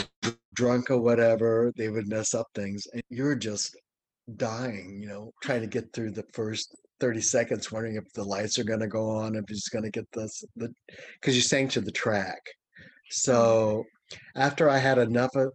[0.55, 3.77] drunk or whatever, they would mess up things, and you're just
[4.37, 8.59] dying, you know, trying to get through the first 30 seconds wondering if the lights
[8.59, 10.73] are going to go on if he's going to get this the
[11.15, 12.41] because you sang to the track.
[12.45, 13.11] Mm-hmm.
[13.11, 13.85] So
[14.37, 15.53] after i had enough of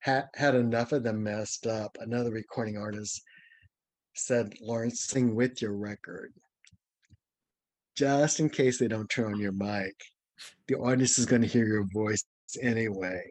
[0.00, 3.20] had, had enough of them messed up another recording artist
[4.14, 6.32] said lawrence sing with your record.
[7.96, 9.94] Just in case they don't turn on your mic
[10.68, 12.24] the audience is going to hear your voice
[12.62, 13.22] anyway.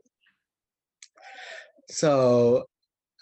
[1.89, 2.65] So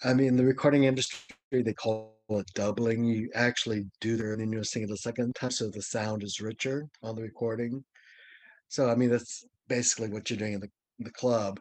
[0.02, 1.18] i mean the recording industry
[1.52, 3.04] they call it doubling.
[3.04, 6.40] You actually do the and then you're singing the second time, so the sound is
[6.40, 7.84] richer on the recording.
[8.68, 11.58] So I mean that's basically what you're doing in the the club.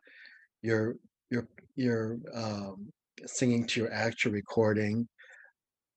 [0.62, 0.96] You're
[1.30, 2.92] you're you're um,
[3.26, 5.08] singing to your actual recording,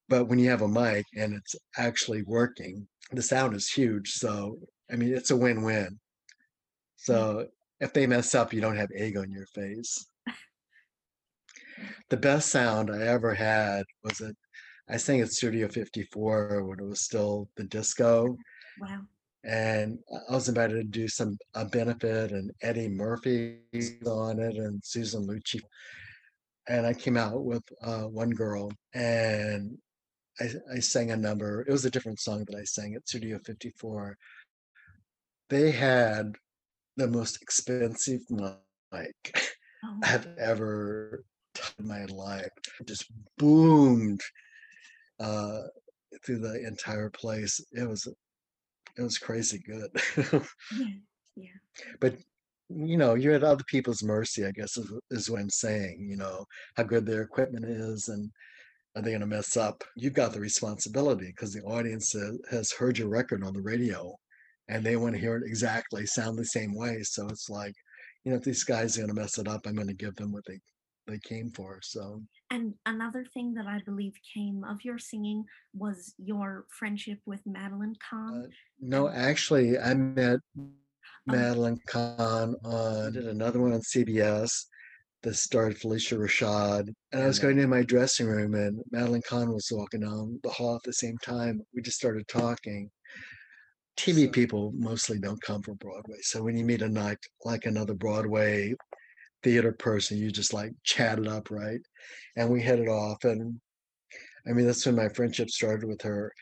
[0.09, 4.11] but when you have a mic and it's actually working, the sound is huge.
[4.11, 4.57] So
[4.91, 5.87] I mean it's a win-win.
[5.87, 5.93] Hmm.
[6.95, 7.47] So
[7.79, 10.05] if they mess up, you don't have egg on your face.
[12.09, 14.33] The best sound I ever had was at
[14.89, 18.37] I sang at Studio 54 when it was still the disco.
[18.79, 19.01] Wow.
[19.43, 24.81] And I was invited to do some a benefit, and Eddie Murphy's on it, and
[24.83, 25.61] Susan Lucci.
[26.67, 29.77] And I came out with uh, one girl, and
[30.39, 31.61] I, I sang a number.
[31.61, 34.17] It was a different song that I sang at Studio 54.
[35.49, 36.33] They had
[36.97, 39.39] the most expensive mic
[39.85, 39.99] oh.
[40.03, 41.23] I've ever
[41.79, 42.49] in my life.
[42.85, 43.05] Just
[43.37, 44.21] boomed
[45.19, 45.61] uh,
[46.25, 47.59] through the entire place.
[47.71, 48.07] It was
[48.97, 49.89] it was crazy good.
[50.75, 50.87] yeah,
[51.35, 51.49] yeah.
[51.99, 52.15] But
[52.69, 54.45] you know, you're at other people's mercy.
[54.45, 56.07] I guess is, is what I'm saying.
[56.09, 58.31] You know how good their equipment is, and
[58.95, 59.83] are they going to mess up?
[59.95, 62.15] You've got the responsibility because the audience
[62.49, 64.15] has heard your record on the radio,
[64.67, 67.03] and they want to hear it exactly sound the same way.
[67.03, 67.75] So it's like,
[68.23, 70.15] you know, if these guys are going to mess it up, I'm going to give
[70.15, 70.59] them what they
[71.07, 71.79] they came for.
[71.81, 77.41] So and another thing that I believe came of your singing was your friendship with
[77.45, 78.45] Madeline Kahn.
[78.45, 78.47] Uh,
[78.79, 80.67] no, actually, I met oh.
[81.25, 84.65] Madeline Kahn on did another one on CBS
[85.23, 86.93] that starred Phylicia Rashad.
[87.11, 90.49] And I was going in my dressing room, and Madeline Kahn was walking down the
[90.49, 91.61] hall at the same time.
[91.73, 92.89] We just started talking.
[93.97, 96.17] TV people mostly don't come from Broadway.
[96.21, 98.75] So when you meet a night like another Broadway
[99.43, 100.17] theater person.
[100.17, 101.79] You just like chat it up, right?
[102.35, 103.23] And we hit it off.
[103.23, 103.59] And
[104.47, 106.33] I mean, that's when my friendship started with her.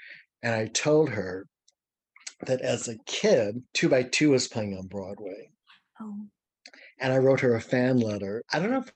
[0.44, 1.48] And I told her
[2.46, 5.50] that as a kid, Two by Two was playing on Broadway.
[6.02, 6.28] Oh.
[7.00, 8.44] And I wrote her a fan letter.
[8.54, 8.92] I don't know if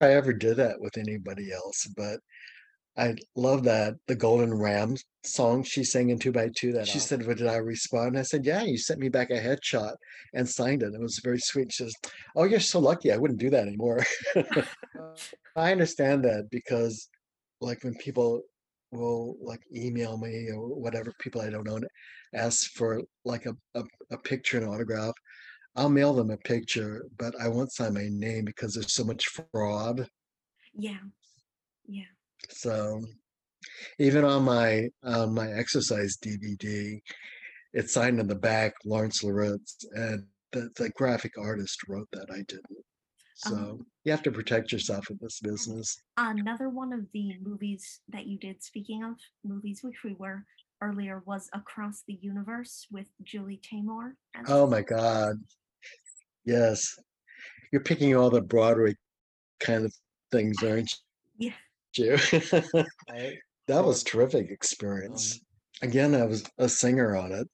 [0.00, 2.20] I ever did that with anybody else, but
[2.98, 6.72] I love that the Golden Ram song she sang in two by two.
[6.72, 9.34] That she said, "What did I respond?" I said, "Yeah, you sent me back a
[9.34, 9.94] headshot
[10.34, 10.92] and signed it.
[10.92, 11.94] It was very sweet." She says,
[12.34, 13.12] "Oh, you're so lucky.
[13.12, 14.04] I wouldn't do that anymore."
[15.56, 17.08] I understand that because,
[17.60, 18.42] like, when people
[18.90, 21.80] will like email me or whatever, people I don't know
[22.34, 25.14] ask for like a, a, a picture and autograph.
[25.76, 29.28] I'll mail them a picture, but I won't sign my name because there's so much
[29.52, 30.08] fraud.
[30.74, 30.98] Yeah,
[31.86, 32.04] yeah.
[32.50, 33.02] So
[33.98, 37.00] even on my on my exercise DVD,
[37.72, 42.26] it's signed in the back Lawrence Leritz, and the, the graphic artist wrote that.
[42.30, 42.84] I didn't.
[43.36, 46.02] So um, you have to protect yourself in this business.
[46.16, 49.14] Another one of the movies that you did, speaking of
[49.44, 50.44] movies, which we were
[50.82, 54.14] earlier, was Across the Universe with Julie Taymor.
[54.48, 55.36] Oh my God.
[56.44, 56.98] Yes.
[57.72, 58.96] You're picking all the Broadway
[59.60, 59.94] kind of
[60.32, 60.90] things, aren't
[61.38, 61.50] you?
[61.50, 61.54] Yeah
[61.96, 62.16] you.
[63.66, 65.34] that was terrific experience.
[65.34, 65.40] Um,
[65.80, 67.48] Again, I was a singer on it.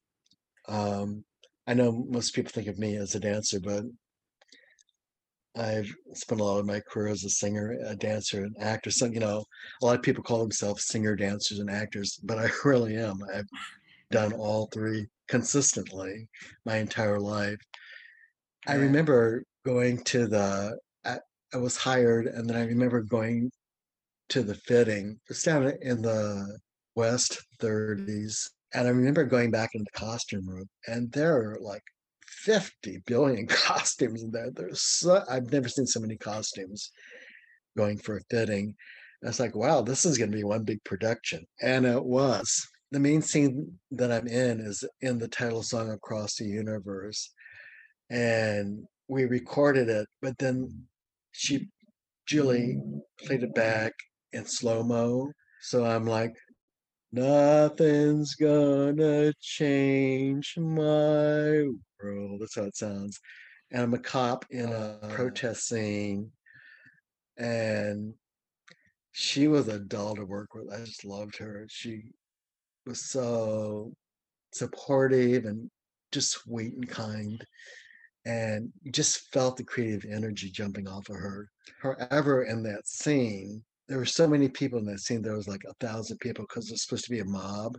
[0.67, 1.25] Um,
[1.67, 3.85] I know most people think of me as a dancer, but
[5.57, 8.91] I've spent a lot of my career as a singer, a dancer, an actor.
[8.91, 9.45] So, you know,
[9.83, 13.19] a lot of people call themselves singer, dancers, and actors, but I really am.
[13.33, 13.49] I've
[14.11, 16.29] done all three consistently
[16.65, 17.59] my entire life.
[18.67, 21.19] I remember going to the I,
[21.53, 23.51] I was hired, and then I remember going
[24.31, 25.19] to the fitting.
[25.29, 26.59] It's down in the
[26.95, 31.83] West 30s, and I remember going back into the costume room, and there are like
[32.27, 34.51] 50 billion costumes in there.
[34.51, 36.91] There's so I've never seen so many costumes
[37.77, 38.75] going for a fitting.
[39.23, 41.47] I was like, wow, this is going to be one big production.
[41.63, 42.67] And it was.
[42.91, 47.33] The main scene that I'm in is in the title song Across the Universe.
[48.11, 50.85] And we recorded it, but then
[51.33, 51.69] she,
[52.27, 52.79] Julie,
[53.19, 53.93] played it back
[54.35, 55.33] in slow mo.
[55.63, 56.35] So I'm like,
[57.13, 61.69] nothing's gonna change my
[62.03, 62.41] world.
[62.41, 63.21] That's how it sounds.
[63.71, 65.09] And I'm a cop in a Uh.
[65.09, 66.31] protest scene.
[67.37, 68.15] And
[69.13, 70.73] she was a doll to work with.
[70.73, 71.67] I just loved her.
[71.69, 72.03] She
[72.87, 73.95] was so
[74.53, 75.71] supportive and
[76.13, 77.45] just sweet and kind.
[78.27, 81.51] And you just felt the creative energy jumping off of her.
[81.81, 85.23] However, in that scene, there were so many people in that scene.
[85.23, 87.77] There was like a thousand people because it's supposed to be a mob.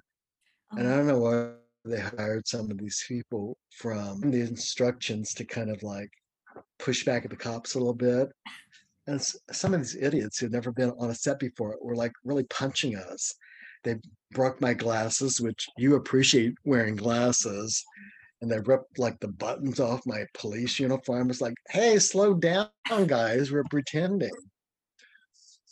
[0.71, 1.51] And I Oh, don't know why
[1.85, 6.09] they hired some of these people from the instructions to kind of like
[6.79, 8.29] push back at the cops a little bit.
[9.07, 12.45] And some of these idiots who'd never been on a set before were like really
[12.45, 13.33] punching us.
[13.83, 13.97] They
[14.31, 17.83] broke my glasses, which you appreciate wearing glasses.
[18.41, 21.29] And they ripped like the buttons off my police uniform.
[21.29, 22.69] It's like, hey, slow down,
[23.05, 23.51] guys.
[23.51, 24.31] We're pretending.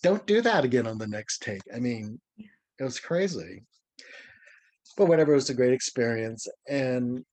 [0.04, 1.62] Don't do that again on the next take.
[1.74, 3.64] I mean, it was crazy.
[4.98, 6.46] But whatever, it was a great experience.
[6.68, 7.24] And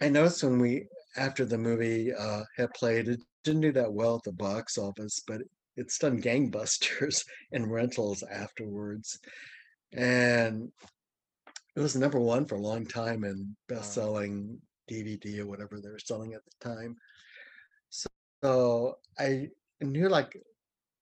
[0.00, 0.86] I noticed when we,
[1.16, 5.20] after the movie uh, had played, it didn't do that well at the box office,
[5.26, 5.42] but
[5.76, 9.18] it's done gangbusters in rentals afterwards.
[9.92, 10.70] And
[11.74, 15.88] it was number one for a long time in best selling DVD or whatever they
[15.88, 16.96] were selling at the time.
[17.88, 19.48] So I
[19.80, 20.40] knew like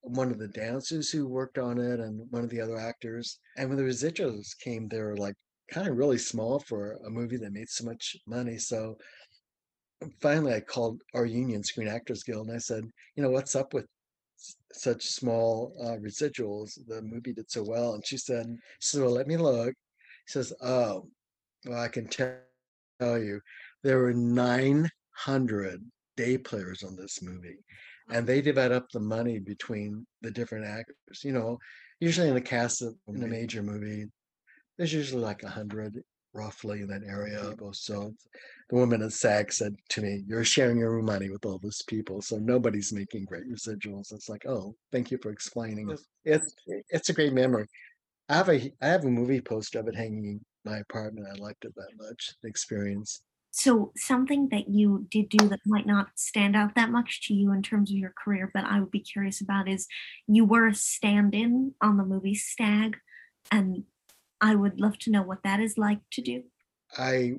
[0.02, 3.40] one of the dancers who worked on it and one of the other actors.
[3.56, 5.34] And when the residuals came, they were like
[5.70, 8.58] kind of really small for a movie that made so much money.
[8.58, 8.96] So
[10.20, 12.84] finally, I called our union, Screen Actors Guild, and I said,
[13.16, 13.86] you know, what's up with
[14.72, 16.78] such small uh, residuals?
[16.86, 17.94] The movie did so well.
[17.94, 18.46] And she said,
[18.80, 19.74] she said, well, let me look.
[20.26, 21.08] She says, oh,
[21.66, 22.38] well, I can tell
[23.00, 23.40] you,
[23.82, 25.80] there were 900
[26.16, 27.58] day players on this movie,
[28.10, 31.22] and they divide up the money between the different actors.
[31.24, 31.58] You know,
[32.00, 34.06] usually in a cast of in a major movie,
[34.76, 36.02] there's usually like a hundred
[36.34, 37.54] roughly in that area.
[37.72, 38.14] So
[38.70, 42.20] the woman at SAG said to me, "You're sharing your money with all those people,
[42.22, 45.96] so nobody's making great residuals." It's like, oh, thank you for explaining.
[46.24, 47.66] It's it's a great memory.
[48.28, 51.26] I have a I have a movie poster of it hanging in my apartment.
[51.28, 52.34] I liked it that much.
[52.42, 53.22] The experience.
[53.50, 57.52] So something that you did do that might not stand out that much to you
[57.52, 59.86] in terms of your career, but I would be curious about is
[60.26, 62.96] you were a stand-in on the movie Stag,
[63.50, 63.84] and
[64.40, 66.44] I would love to know what that is like to do.
[66.96, 67.38] I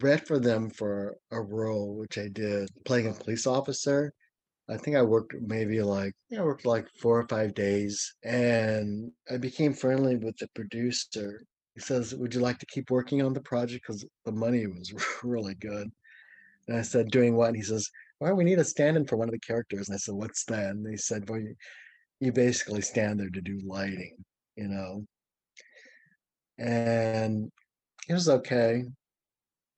[0.00, 4.12] read for them for a role, which I did, playing a police officer.
[4.68, 9.36] I think I worked maybe like I worked like four or five days, and I
[9.36, 11.44] became friendly with the producer.
[11.74, 13.84] He says, "Would you like to keep working on the project?
[13.86, 14.92] Because the money was
[15.24, 15.90] really good."
[16.68, 17.88] And I said, "Doing what?" And he says,
[18.20, 20.70] "Well, we need a stand-in for one of the characters." And I said, "What's that?"
[20.70, 21.54] And he said, "Well, you,
[22.20, 24.16] you basically stand there to do lighting,
[24.56, 25.06] you know."
[26.58, 27.50] And
[28.08, 28.84] it was okay.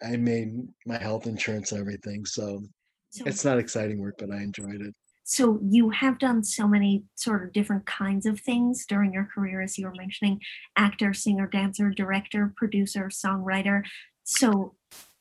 [0.02, 0.54] I made
[0.86, 2.62] my health insurance and everything, so
[3.10, 4.94] So it's not exciting work, but I enjoyed it.
[5.24, 9.62] So you have done so many sort of different kinds of things during your career,
[9.62, 10.40] as you were mentioning,
[10.76, 13.82] actor, singer, dancer, director, producer, songwriter.
[14.24, 14.74] So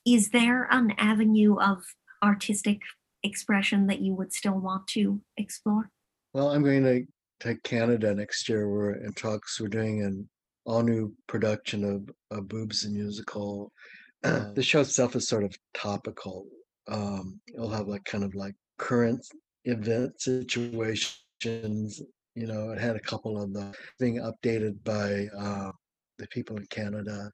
[0.05, 1.83] is there an avenue of
[2.21, 2.81] artistic
[3.23, 5.89] expression that you would still want to explore?
[6.33, 7.05] Well, I'm going to
[7.41, 8.69] to Canada next year.
[8.69, 9.59] We're in talks.
[9.59, 10.29] We're doing an
[10.65, 13.71] all new production of, of Boobs the musical.
[14.21, 16.45] the show itself is sort of topical.
[16.87, 19.25] Um, it'll have like kind of like current
[19.65, 22.01] event situations.
[22.35, 25.71] You know, it had a couple of them being updated by uh,
[26.17, 27.31] the people in Canada,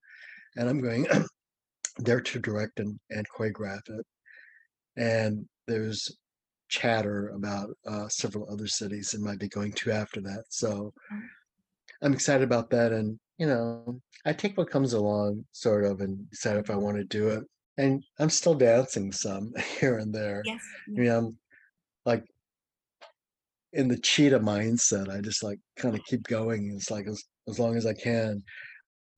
[0.58, 1.08] and I'm going
[1.98, 4.06] there to direct and, and choreograph it.
[4.98, 6.18] And there's
[6.70, 10.44] chatter about uh, several other cities it might be going to after that.
[10.50, 10.94] So
[12.02, 12.92] I'm excited about that.
[12.92, 16.98] And, you know, I take what comes along sort of and decide if I want
[16.98, 17.44] to do it.
[17.78, 20.44] and I'm still dancing some here and there.
[20.46, 20.62] Yes.
[20.88, 21.38] I mean, I'm
[22.10, 22.26] like
[23.74, 25.10] in the cheetah mindset.
[25.16, 26.74] I just like kind of keep going.
[26.76, 28.44] It's like as, as long as I can.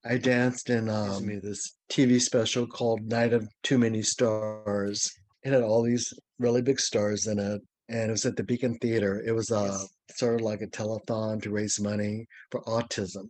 [0.04, 5.10] I danced in um, this TV special called Night of Too Many Stars.
[5.44, 8.78] It had all these really big stars in it, and it was at the Beacon
[8.80, 9.22] Theater.
[9.26, 9.78] It was a uh,
[10.16, 13.28] sort of like a telethon to raise money for autism.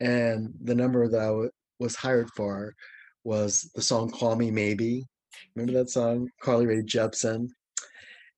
[0.00, 1.50] And the number that I w-
[1.80, 2.74] was hired for
[3.24, 5.04] was the song "Call Me Maybe."
[5.56, 7.48] Remember that song, Carly Rae Jepsen?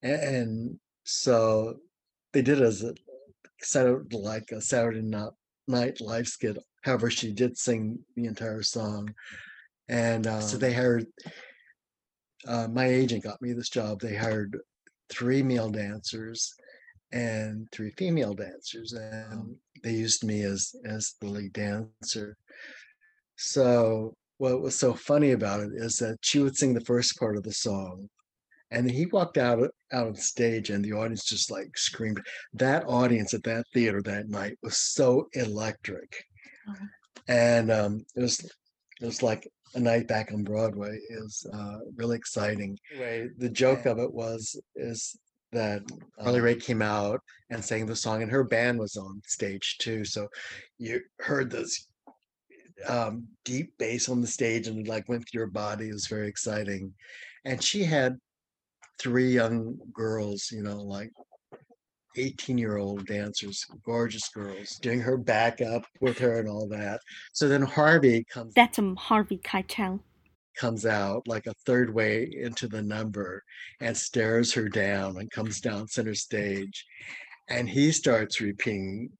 [0.03, 1.76] And so
[2.32, 2.94] they did as a
[3.61, 5.32] Saturday, like a Saturday night,
[5.68, 6.59] night live skit.
[6.82, 9.12] However, she did sing the entire song,
[9.88, 11.07] and um, so they hired.
[12.47, 14.01] Uh, my agent got me this job.
[14.01, 14.57] They hired
[15.09, 16.55] three male dancers
[17.12, 22.36] and three female dancers, and they used me as as the lead dancer.
[23.36, 27.36] So what was so funny about it is that she would sing the first part
[27.36, 28.09] of the song,
[28.70, 32.20] and he walked out out of stage, and the audience just like screamed.
[32.54, 36.24] That audience at that theater that night was so electric,
[36.68, 36.86] uh-huh.
[37.28, 38.40] and um, it was
[39.00, 40.98] it was like a night back on Broadway.
[41.08, 42.78] It was uh, really exciting.
[42.92, 45.16] Anyway, the joke of it was is
[45.52, 45.82] that
[46.18, 50.04] Carly Rae came out and sang the song, and her band was on stage too.
[50.04, 50.28] So
[50.78, 51.86] you heard this
[52.88, 55.88] um, deep bass on the stage, and it like went through your body.
[55.88, 56.92] It was very exciting,
[57.44, 58.18] and she had
[58.99, 61.11] three young girls, you know, like
[62.16, 67.01] 18 year old dancers, gorgeous girls, doing her backup with her and all that.
[67.32, 68.55] So then Harvey comes.
[68.55, 70.01] That's um, Harvey Keitel.
[70.57, 73.42] Comes out like a third way into the number
[73.80, 76.86] and stares her down and comes down center stage.
[77.49, 79.11] And he starts repeating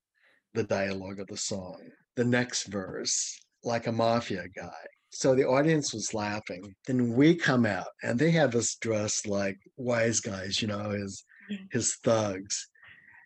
[0.55, 1.79] the dialogue of the song,
[2.17, 4.73] the next verse, like a mafia guy.
[5.19, 6.75] So the audience was laughing.
[6.87, 11.25] Then we come out and they have us dressed like wise guys, you know, his
[11.49, 11.57] yeah.
[11.73, 12.69] his thugs.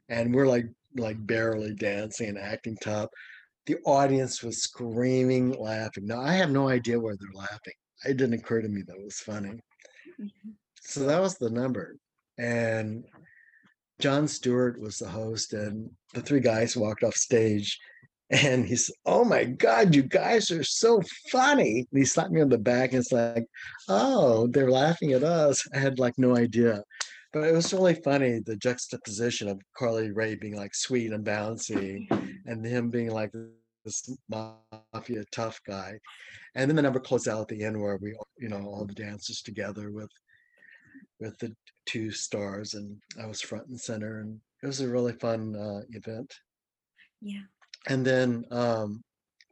[0.08, 0.66] And we're like
[0.96, 3.08] like barely dancing and acting tough.
[3.66, 6.06] The audience was screaming, laughing.
[6.06, 7.74] Now I have no idea where they're laughing.
[8.04, 9.58] It didn't occur to me that it was funny.
[10.20, 10.50] Mm-hmm.
[10.82, 11.96] So that was the number.
[12.38, 13.04] And
[13.98, 17.76] Jon Stewart was the host, and the three guys walked off stage
[18.30, 21.86] and he said, Oh my God, you guys are so funny.
[21.90, 23.46] And he slapped me on the back and it's like,
[23.88, 25.66] Oh, they're laughing at us.
[25.74, 26.82] I had like no idea.
[27.32, 32.10] But it was really funny the juxtaposition of Carly Rae being like sweet and bouncy
[32.46, 33.32] and him being like
[33.84, 35.98] this mafia tough guy.
[36.54, 38.94] And then the number closed out at the end where we, you know, all the
[38.94, 40.10] dancers together with
[41.18, 41.54] with the
[41.86, 45.82] two stars and I was front and center and it was a really fun uh,
[45.90, 46.32] event.
[47.20, 47.42] Yeah.
[47.88, 49.02] And then um,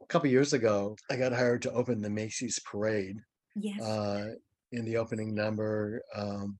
[0.01, 3.17] a couple years ago, I got hired to open the Macy's Parade.
[3.55, 3.81] Yes.
[3.81, 4.27] Uh,
[4.71, 6.59] in the opening number, um,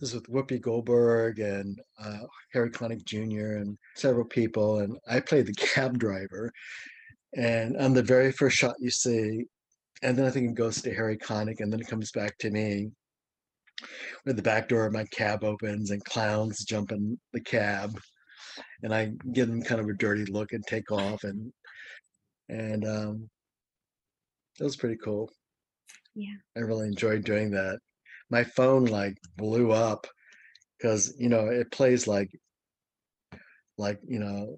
[0.00, 2.20] this is with Whoopi Goldberg and uh,
[2.52, 3.58] Harry Connick Jr.
[3.58, 6.52] and several people, and I played the cab driver.
[7.36, 9.44] And on the very first shot you see,
[10.02, 12.50] and then I think it goes to Harry Connick, and then it comes back to
[12.50, 12.90] me.
[14.22, 17.98] Where the back door of my cab opens and clowns jump in the cab
[18.82, 21.52] and I give them kind of a dirty look and take off and
[22.48, 23.30] and um
[24.60, 25.30] it was pretty cool.
[26.14, 26.36] Yeah.
[26.56, 27.80] I really enjoyed doing that.
[28.30, 30.06] My phone like blew up
[30.78, 32.30] because you know it plays like
[33.78, 34.56] like you know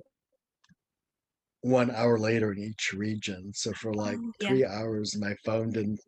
[1.63, 3.51] one hour later in each region.
[3.55, 4.49] So for like oh, yeah.
[4.49, 6.01] three hours, my phone didn't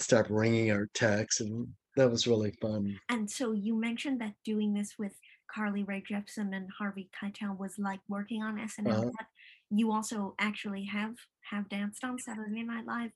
[0.00, 2.98] stop ringing or text, and that was really fun.
[3.08, 5.14] And so you mentioned that doing this with
[5.52, 8.92] Carly Rae Jepsen and Harvey Keitel was like working on SNL.
[8.92, 9.10] Uh-huh.
[9.16, 9.26] But
[9.70, 11.14] you also actually have
[11.50, 13.10] have danced on Saturday Night Live.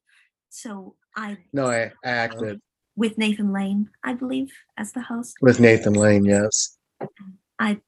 [0.49, 2.61] So I no, I acted
[2.97, 5.35] with Nathan Lane, I believe, as the host.
[5.41, 6.77] With Nathan Lane, yes.
[7.59, 7.81] I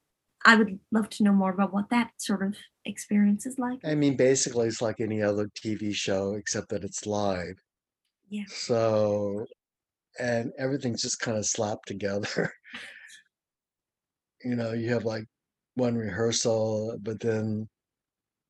[0.45, 3.81] I would love to know more about what that sort of experience is like.
[3.85, 7.57] I mean, basically, it's like any other TV show except that it's live.
[8.29, 8.45] Yeah.
[8.49, 9.47] So,
[10.19, 12.53] and everything's just kind of slapped together.
[14.45, 15.25] you know, you have like
[15.75, 17.69] one rehearsal, but then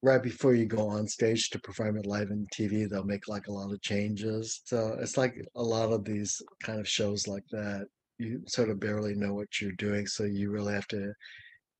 [0.03, 3.47] right before you go on stage to perform it live in TV, they'll make like
[3.47, 4.61] a lot of changes.
[4.65, 7.87] So it's like a lot of these kind of shows like that.
[8.19, 11.13] You sort of barely know what you're doing, so you really have to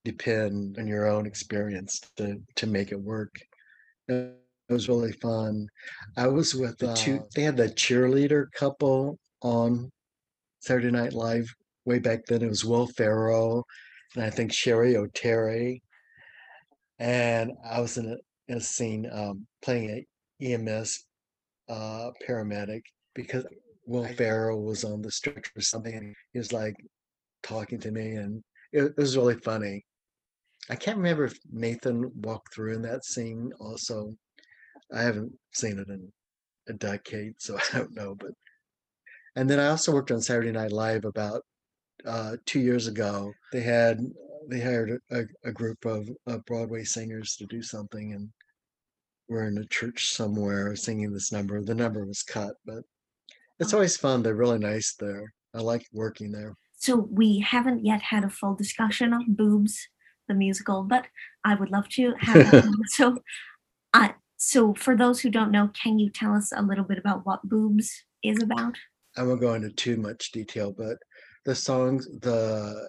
[0.05, 3.35] depend on your own experience to to make it work.
[4.09, 4.35] It
[4.69, 5.69] was really fun.
[6.17, 7.19] I was with the two.
[7.19, 9.93] Uh they had the cheerleader couple on
[10.61, 11.55] Saturday Night Live
[11.85, 12.43] way back then.
[12.43, 13.65] It was Will Ferrell
[14.15, 15.81] and I think Cheri Oteri.
[16.99, 18.17] And I was in a,
[18.53, 20.07] in a scene um, playing an
[20.41, 21.05] EMS
[21.69, 22.83] uh, paramedic.
[23.15, 23.45] because
[23.87, 26.75] Will Ferrell was on the stretcher or something, and he was like
[27.43, 28.43] talking to me, and
[28.73, 29.85] it, it was really funny.
[30.71, 34.13] I can't remember if Nathan walked through in that scene also.
[34.93, 36.11] I haven't seen it in
[36.69, 38.15] a decade, so I don't know.
[38.15, 38.31] But
[39.37, 41.43] and then I also worked on Saturday Night Live about
[42.07, 43.33] uh, two years ago.
[43.53, 44.01] They had
[44.49, 48.31] they hired a, a group of, of Broadway singers to do something, and
[49.29, 51.63] we're in a church somewhere singing this number.
[51.63, 52.85] The number was cut, but
[53.59, 53.79] it's Oh.
[53.79, 54.23] always fun.
[54.23, 55.33] They're really nice there.
[55.55, 56.55] I like working there.
[56.77, 59.89] So we haven't yet had a full discussion of Boobs,
[60.29, 61.07] the musical, but
[61.45, 62.65] I would love to have that.
[62.89, 63.17] so,
[63.95, 67.25] uh, so for those who don't know, can you tell us a little bit about
[67.25, 68.77] what Boobs is about?
[69.17, 70.99] I won't go into too much detail, but
[71.45, 72.89] the songs, the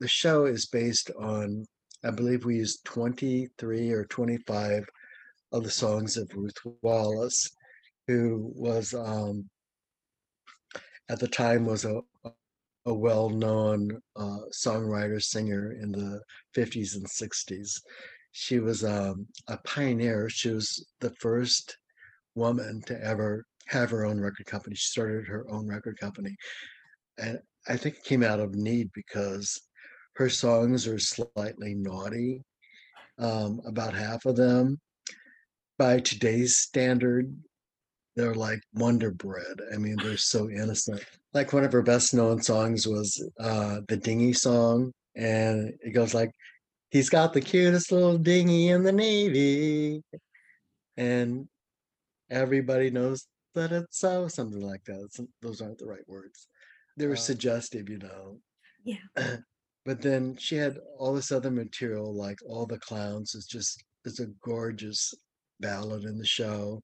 [0.00, 1.64] the show is based on,
[2.04, 4.84] I believe we used 23 or 25
[5.52, 7.50] of the songs of Ruth Wallis,
[8.06, 9.48] who was um,
[11.08, 12.00] at the time was a
[12.88, 16.20] a well-known uh, songwriter singer in the
[16.56, 17.82] 50s and 60s.
[18.32, 20.30] She was um, a pioneer.
[20.30, 21.76] She was the first
[22.34, 24.74] woman to ever have her own record company.
[24.74, 26.34] She started her own record company.
[27.18, 27.38] And
[27.68, 29.60] I think it came out of need because
[30.14, 32.42] her songs are slightly naughty,
[33.18, 34.80] um, about half of them.
[35.78, 37.32] By today's standard,
[38.16, 39.58] they're like Wonder Bread.
[39.72, 41.04] I mean, they're so innocent.
[41.34, 44.92] Like one of her best known songs was uh, the Dinghy song.
[45.14, 46.30] And it goes like,
[46.90, 50.02] He's got the cutest little dinghy in the Navy.
[50.96, 51.46] And
[52.30, 55.26] everybody knows that it's so, something like that.
[55.42, 56.48] Those aren't the right words.
[56.98, 58.40] They were Uh, suggestive, you know.
[58.84, 59.06] Yeah.
[59.84, 64.20] but then she had all this other material, like All the Clowns is just it's
[64.20, 65.14] a gorgeous
[65.60, 66.82] ballad in the show.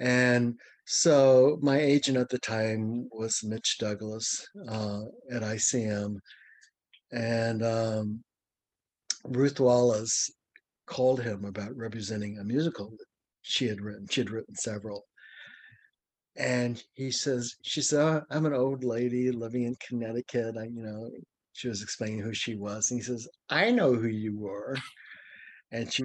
[0.00, 6.18] And so my agent at the time was Mitch Douglas uh, at ICM.
[7.12, 8.22] And um,
[9.24, 10.30] Ruth Wallis
[10.86, 13.06] called him about representing a musical that
[13.42, 14.06] she had written.
[14.10, 15.06] She had written several.
[16.38, 20.56] And he says, she said, oh, I'm an old lady living in Connecticut.
[20.56, 21.10] I, you know,
[21.52, 22.90] she was explaining who she was.
[22.90, 24.76] And he says, I know who you were.
[25.72, 26.04] And she,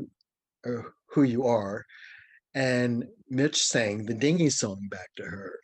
[0.66, 1.86] or who you are.
[2.56, 5.60] And Mitch sang the dinghy song back to her.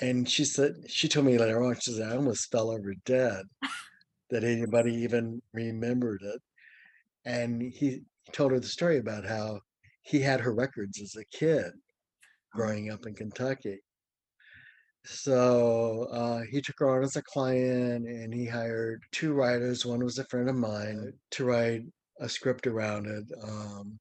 [0.00, 3.44] And she said, she told me later on, she said, I almost fell over dead
[4.30, 6.42] that anybody even remembered it.
[7.24, 8.00] And he
[8.32, 9.60] told her the story about how
[10.02, 11.72] he had her records as a kid
[12.54, 13.80] growing up in Kentucky.
[15.04, 19.84] So uh, he took her on as a client and he hired two writers.
[19.84, 21.82] One was a friend of mine to write
[22.20, 23.24] a script around it.
[23.42, 23.98] Um,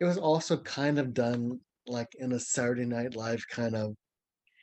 [0.00, 3.94] it was also kind of done like in a Saturday Night Live kind of.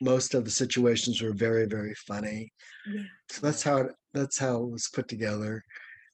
[0.00, 2.52] Most of the situations were very, very funny.
[2.88, 3.02] Yeah.
[3.30, 5.64] So that's how it, that's how it was put together.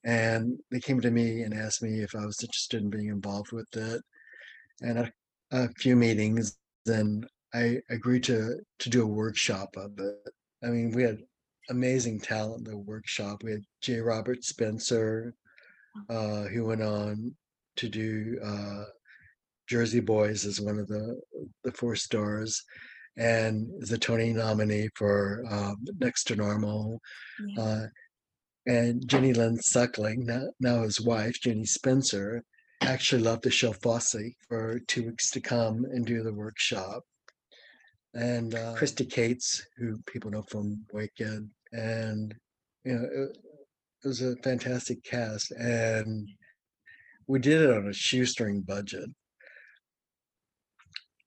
[0.05, 3.53] And they came to me and asked me if I was interested in being involved
[3.53, 4.01] with it.
[4.81, 5.13] And a,
[5.55, 7.25] a few meetings, then
[7.55, 10.33] I agreed to to do a workshop of it.
[10.63, 11.19] I mean, we had
[11.71, 13.43] amazing talent in the workshop.
[13.43, 14.01] We had J.
[14.01, 15.35] Robert Spencer,
[16.11, 17.35] uh, who went on
[17.77, 18.85] to do uh,
[19.69, 21.21] Jersey Boys as one of the
[21.63, 22.61] the four stars,
[23.17, 27.01] and is a Tony nominee for um, Next to Normal.
[27.57, 27.63] Yeah.
[27.63, 27.87] Uh,
[28.67, 32.43] and Jenny Lynn Suckling, now, now his wife, Jenny Spencer,
[32.87, 34.17] actually left the show Fosse
[34.49, 37.03] for two weeks to come and do the workshop.
[38.15, 42.35] And uh, Kristy Cates, who people know from Wicked, and
[42.85, 43.37] you know, it,
[44.05, 46.29] it was a fantastic cast, and
[47.27, 49.09] we did it on a shoestring budget.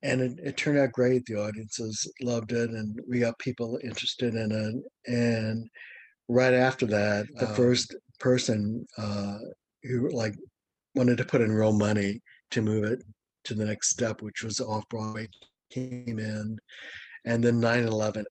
[0.03, 1.25] And it, it turned out great.
[1.25, 5.11] The audiences loved it, and we got people interested in it.
[5.11, 5.67] And
[6.29, 9.39] right after that, the Um, first person uh,
[9.83, 10.35] who like
[10.97, 12.21] wanted to put in real money
[12.51, 13.03] to move it
[13.45, 15.29] to the next step, which was off Broadway,
[15.69, 16.57] came in,
[17.25, 18.25] and then 9/11.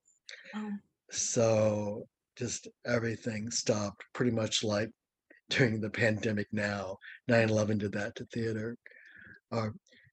[0.55, 0.73] Oh,
[1.09, 4.89] So just everything stopped, pretty much like
[5.49, 6.47] during the pandemic.
[6.51, 6.97] Now
[7.27, 8.77] 9/11 did that to theater.
[9.51, 9.69] Uh,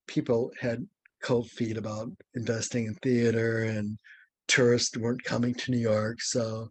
[0.07, 0.87] people had
[1.23, 3.99] cold feet about investing in theater, and
[4.47, 6.69] tourists weren't coming to New York, so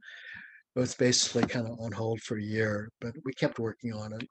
[0.75, 4.13] it was basically kind of on hold for a year, but we kept working on
[4.13, 4.27] it.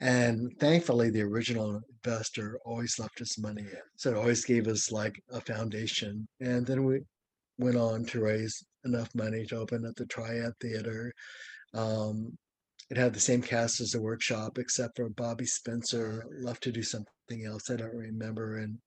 [0.00, 3.78] And thankfully, the original investor always left us money in.
[3.96, 6.26] So it always gave us like a foundation.
[6.40, 7.00] And then we
[7.58, 11.12] went on to raise enough money to open at the Triad Theater.
[11.72, 12.36] Um,
[12.90, 16.82] it had the same cast as the workshop, except for Bobby Spencer left to do
[16.82, 17.70] something else.
[17.70, 18.58] I don't remember.
[18.58, 18.78] And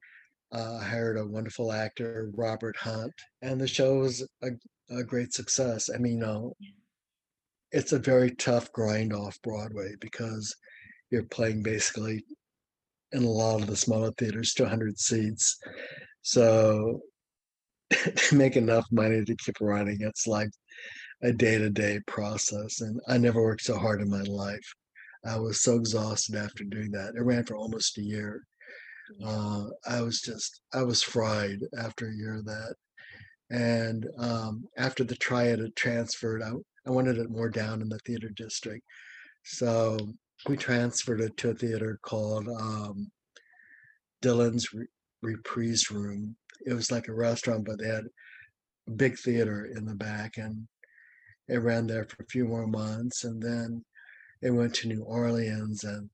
[0.52, 4.50] uh, hired a wonderful actor, Robert Hunt, and the show was a,
[4.90, 5.90] a great success.
[5.94, 6.54] I mean, you know,
[7.72, 10.56] it's a very tough grind off Broadway because
[11.10, 12.24] you're playing basically
[13.14, 15.58] in a lot of the smaller theaters to 100 seats.
[16.22, 17.02] So
[17.92, 20.50] to make enough money to keep running, it's like
[21.24, 22.82] a day to day process.
[22.82, 24.74] And I never worked so hard in my life.
[25.26, 27.16] I was so exhausted after doing that.
[27.16, 28.44] It ran for almost a year.
[29.26, 32.76] Uh, I was just, I was fried after a year of that.
[33.50, 36.52] And um, after the triad had transferred, I,
[36.86, 38.84] I wanted it more down in the theater district.
[39.44, 39.98] So
[40.48, 43.12] we transferred it to a theater called um,
[44.22, 44.88] Dillon's Re-
[45.22, 46.36] Reprise Room.
[46.66, 48.06] It was like a restaurant, but they had
[48.88, 50.68] a big theater in the back, and
[51.48, 53.84] it ran there for a few more months, and then
[54.42, 56.10] it went to New Orleans, and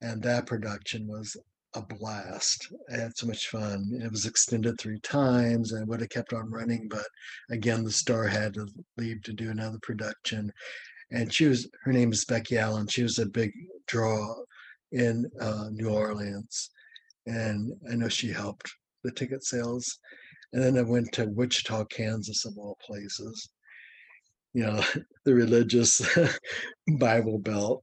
[0.00, 1.36] and that production was
[1.74, 2.72] a blast.
[2.92, 4.00] I had so much fun.
[4.02, 7.06] It was extended three times and would have kept on running, but
[7.50, 10.52] again, the star had to leave to do another production.
[11.14, 12.86] And she was, her name is Becky Allen.
[12.86, 13.52] She was a big
[13.86, 14.34] draw
[14.92, 16.70] in uh, New Orleans.
[17.26, 18.70] And I know she helped
[19.02, 19.98] the ticket sales.
[20.52, 23.50] And then I went to Wichita, Kansas, of all places.
[24.52, 24.84] You know,
[25.24, 26.00] the religious
[26.98, 27.82] Bible Belt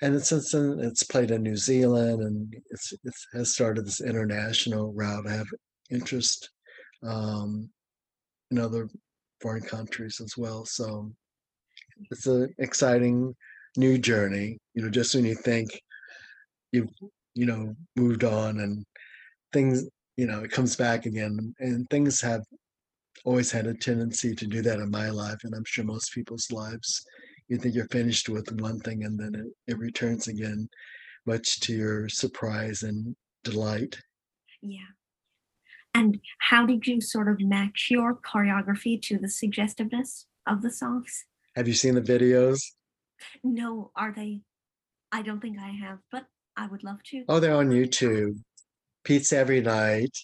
[0.00, 4.92] and since then it's played in New Zealand and it's it has started this international
[4.92, 5.26] route.
[5.26, 5.48] I have
[5.90, 6.50] interest
[7.02, 7.68] um,
[8.50, 8.88] in other
[9.40, 10.64] foreign countries as well.
[10.64, 11.12] So
[12.10, 13.34] it's an exciting
[13.76, 14.58] new journey.
[14.74, 15.70] You know, just when you think
[16.72, 16.88] you've
[17.34, 18.84] you know moved on and
[19.52, 22.42] things you know it comes back again and things have
[23.24, 26.50] always had a tendency to do that in my life and i'm sure most people's
[26.50, 27.04] lives
[27.48, 30.68] you think you're finished with one thing and then it, it returns again,
[31.26, 33.98] much to your surprise and delight.
[34.62, 34.92] Yeah.
[35.94, 41.24] And how did you sort of match your choreography to the suggestiveness of the songs?
[41.58, 42.60] Have you seen the videos?
[43.42, 44.42] No, are they?
[45.10, 46.24] I don't think I have, but
[46.56, 47.24] I would love to.
[47.28, 48.38] Oh, they're on YouTube.
[49.02, 50.16] Pizza Every Night.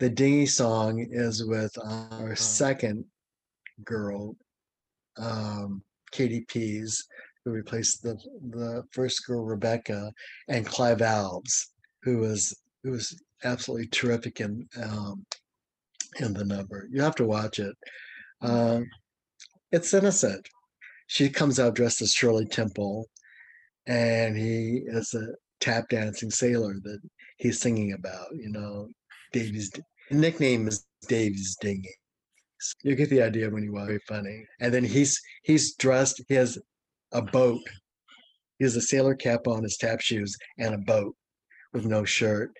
[0.00, 3.06] The Dinghy song is with our second
[3.86, 4.36] girl,
[5.16, 5.82] um,
[6.12, 7.06] Katie Pease,
[7.42, 8.18] who replaced the
[8.50, 10.12] the first girl Rebecca,
[10.48, 11.68] and Clive Alves,
[12.02, 12.54] who was
[12.84, 15.24] who was absolutely terrific in um,
[16.18, 16.86] in the number.
[16.92, 17.74] You have to watch it.
[18.42, 18.80] Uh,
[19.72, 20.48] it's innocent.
[21.06, 23.06] She comes out dressed as Shirley Temple,
[23.86, 25.26] and he is a
[25.60, 27.00] tap dancing sailor that
[27.36, 28.26] he's singing about.
[28.34, 28.88] You know,
[29.32, 29.70] Davy's
[30.10, 31.94] nickname is Davy's Dinghy.
[32.82, 33.86] You get the idea when you watch.
[33.86, 34.44] Very funny.
[34.60, 36.22] And then he's he's dressed.
[36.28, 36.58] He has
[37.12, 37.62] a boat.
[38.58, 41.16] He has a sailor cap on, his tap shoes, and a boat
[41.72, 42.50] with no shirt.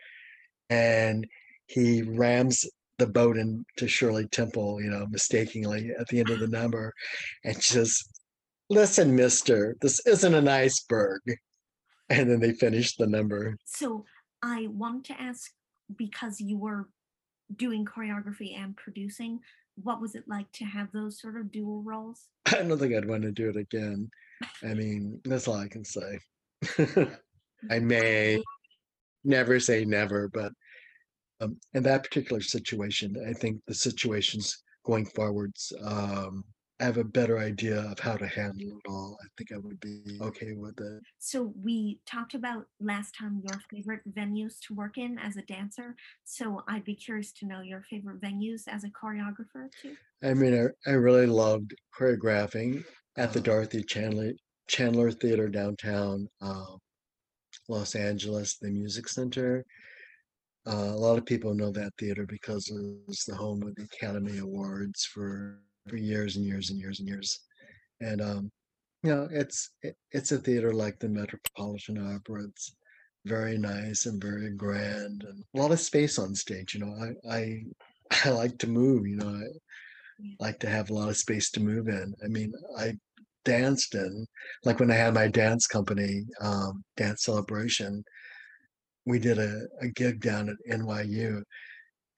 [0.70, 1.26] And
[1.66, 2.64] he rams
[3.00, 6.92] the boat into Shirley Temple, you know, mistakenly at the end of the number,
[7.44, 8.00] and she says,
[8.68, 11.20] "Listen, Mister, this isn't an iceberg."
[12.08, 13.56] And then they finish the number.
[13.64, 14.04] So
[14.42, 15.50] I want to ask
[15.96, 16.88] because you were
[17.56, 19.40] doing choreography and producing
[19.82, 22.26] what was it like to have those sort of dual roles?
[22.46, 24.10] I don't think I'd want to do it again.
[24.62, 26.18] I mean, that's all I can say.
[27.70, 28.42] I may
[29.24, 30.52] never say never, but
[31.40, 36.44] um, in that particular situation, I think the situations going forwards um,
[36.80, 39.78] I have a better idea of how to handle it all, I think I would
[39.80, 41.02] be okay with it.
[41.18, 45.94] So we talked about last time your favorite venues to work in as a dancer.
[46.24, 49.94] So I'd be curious to know your favorite venues as a choreographer too.
[50.24, 52.82] I mean, I, I really loved choreographing
[53.18, 54.32] at the Dorothy Chandler
[54.66, 56.76] Chandler Theater downtown, uh,
[57.68, 59.66] Los Angeles, the Music Center.
[60.66, 63.84] Uh, a lot of people know that theater because it was the home of the
[63.84, 67.40] Academy Awards for for years and years and years and years.
[68.00, 68.50] And um,
[69.02, 72.44] you know, it's it, it's a theater like the Metropolitan Opera.
[72.44, 72.74] It's
[73.24, 76.74] very nice and very grand and a lot of space on stage.
[76.74, 76.94] You know,
[77.30, 77.62] I I,
[78.26, 79.06] I like to move.
[79.06, 79.44] You know, I
[80.38, 82.14] like to have a lot of space to move in.
[82.22, 82.94] I mean, I
[83.44, 84.26] danced in
[84.64, 88.04] like when I had my dance company, um, Dance Celebration.
[89.10, 91.42] We did a, a gig down at NYU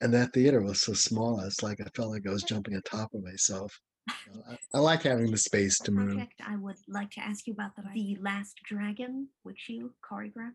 [0.03, 1.41] and that theater was so small.
[1.41, 3.73] It's like I felt like I was jumping on top of myself.
[4.09, 6.15] I, I, like having the space to move.
[6.15, 10.55] Project, I would like to ask you about the, the Last Dragon, which you choreographed.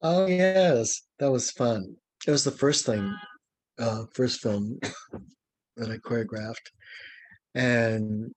[0.00, 1.96] Oh yes, that was fun.
[2.26, 3.12] It was the first thing,
[3.80, 4.78] uh, first film
[5.76, 6.70] that I choreographed,
[7.56, 8.32] and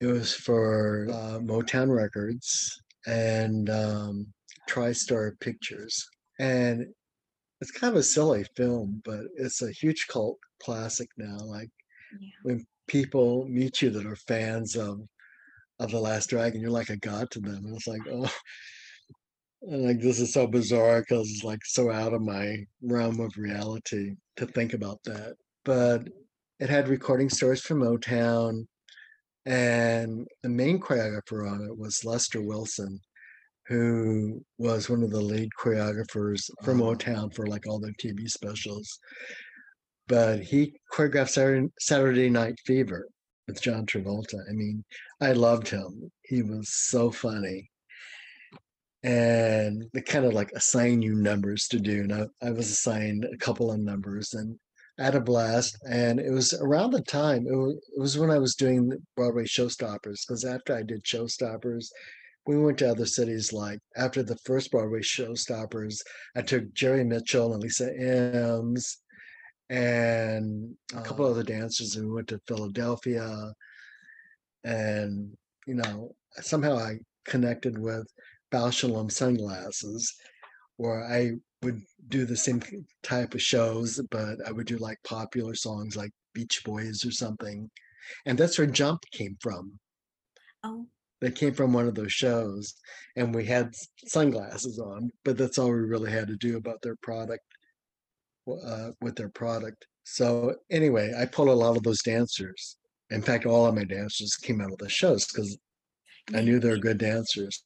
[0.00, 4.26] it was for uh, Motown Records and um,
[4.70, 6.06] TriStar Pictures,
[6.42, 6.86] and
[7.60, 11.38] It's kind of a silly film, but it's a huge cult classic now.
[11.56, 11.70] Like
[12.20, 12.28] Yeah.
[12.42, 14.94] when people meet you that are fans of
[15.78, 17.64] of The Last Dragon, you're like a god to them.
[17.66, 18.30] And it's like, oh,
[19.62, 22.46] and like this is so bizarre because it's like so out of my
[22.82, 25.36] realm of reality to think about that.
[25.64, 26.08] But
[26.58, 28.66] it had recording stories from Motown,
[29.46, 33.00] and the main choreographer on it was Lester Wilson,
[33.72, 36.74] who was one of the lead choreographers for Oh.
[36.74, 36.82] Uh-huh.
[36.82, 38.98] Motown for like all their TV specials.
[40.08, 43.08] But he choreographed Saturday, Saturday Night Fever
[43.48, 44.38] with John Travolta.
[44.48, 44.84] I mean,
[45.20, 46.10] I loved him.
[46.22, 47.70] He was so funny.
[49.04, 52.02] And they kind of like assign you numbers to do.
[52.02, 54.58] And I, I was assigned a couple of numbers and
[54.98, 55.76] I had a blast.
[55.88, 59.44] And it was around the time, it was, it was when I was doing Broadway
[59.44, 61.86] showstoppers, because after I did showstoppers,
[62.46, 63.52] we went to other cities.
[63.52, 66.00] Like after the first Broadway showstoppers,
[66.36, 68.98] I took Jerry Mitchell and Lisa Ems
[69.70, 71.30] and a couple Oh.
[71.30, 73.52] other dancers, and we went to Philadelphia.
[74.64, 75.36] And
[75.66, 78.06] you know, somehow I connected with
[78.50, 80.12] Bausch & Lomb sunglasses,
[80.76, 81.32] where I
[81.62, 82.60] would do the same
[83.02, 87.70] type of shows, but I would do like popular songs like Beach Boys or something.
[88.26, 89.78] And that's where Jump came from.
[90.64, 90.86] Oh,
[91.22, 92.74] They came from one of those shows,
[93.14, 93.72] and we had
[94.06, 97.44] sunglasses on, but that's all we really had to do about their product,
[98.66, 99.86] uh, with their product.
[100.02, 102.76] So anyway, I pulled a lot of those dancers.
[103.10, 105.56] In fact, all of my dancers came out of the shows because
[106.34, 107.62] I knew they were good dancers,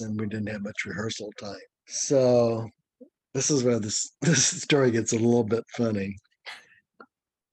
[0.00, 1.54] and we didn't have much rehearsal time.
[1.86, 2.68] So
[3.34, 6.16] this is where this this story gets a little bit funny.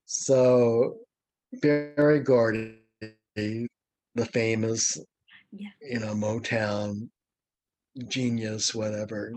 [0.06, 0.97] So
[1.62, 2.80] Berry Gordy,
[3.36, 4.97] the famous
[5.56, 5.70] Yeah.
[5.82, 7.10] you know, Motown
[8.08, 9.34] genius, whatever,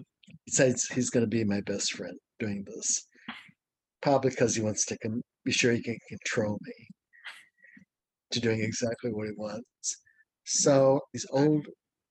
[0.46, 3.06] decides he's going to be my best friend doing this.
[4.02, 6.72] Probably because he wants to con- be sure he can control me
[8.30, 10.00] to doing exactly what he wants.
[10.44, 11.66] So these old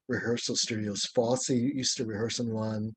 [0.08, 2.94] rehearsal studios, Fosse used to rehearse in one,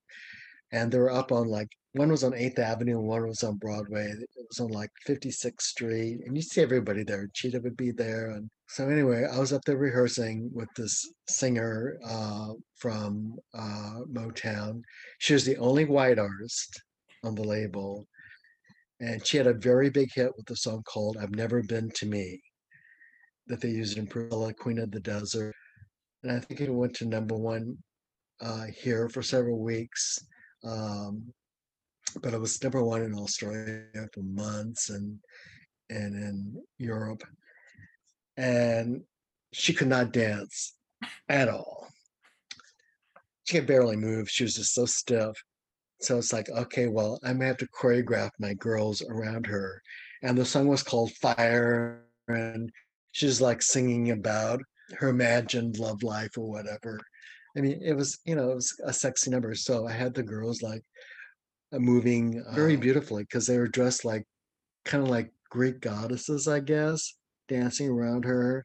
[0.73, 3.57] and they were up on like one was on Eighth Avenue and one was on
[3.57, 4.11] Broadway.
[4.11, 7.29] It was on like 56th Street, and you see everybody there.
[7.33, 11.99] Chita would be there, and so anyway, I was up there rehearsing with this singer
[12.07, 14.83] uh, from uh, Motown.
[15.19, 16.83] She was the only white artist
[17.25, 18.07] on the label,
[19.01, 22.07] and she had a very big hit with a song called "I've Never Been to
[22.07, 22.43] Me,"
[23.47, 25.55] that they used in Priscilla, Queen of the Desert,
[26.23, 27.79] and I think it went to number one
[28.43, 30.19] uh, here for several weeks.
[30.65, 31.33] Um,
[32.23, 35.19] but it was number one in Australia for months and
[35.91, 37.23] and in Europe.
[38.37, 39.03] And
[39.53, 40.75] she could not dance
[41.29, 41.89] at all.
[43.45, 44.29] She could barely move.
[44.29, 45.43] She was just so stiff.
[46.01, 49.83] So it's like, okay, well, I may have to choreograph my girls around her.
[50.23, 52.71] And the song was called Fire, and
[53.13, 54.61] she's like singing about
[54.99, 57.01] her imagined love life or whatever.
[57.57, 59.55] I mean, it was, you know, it was a sexy number.
[59.55, 60.83] So I had the girls like
[61.73, 64.25] moving very Uh, beautifully because they were dressed like
[64.85, 67.15] kind of like Greek goddesses, I guess,
[67.49, 68.65] dancing around her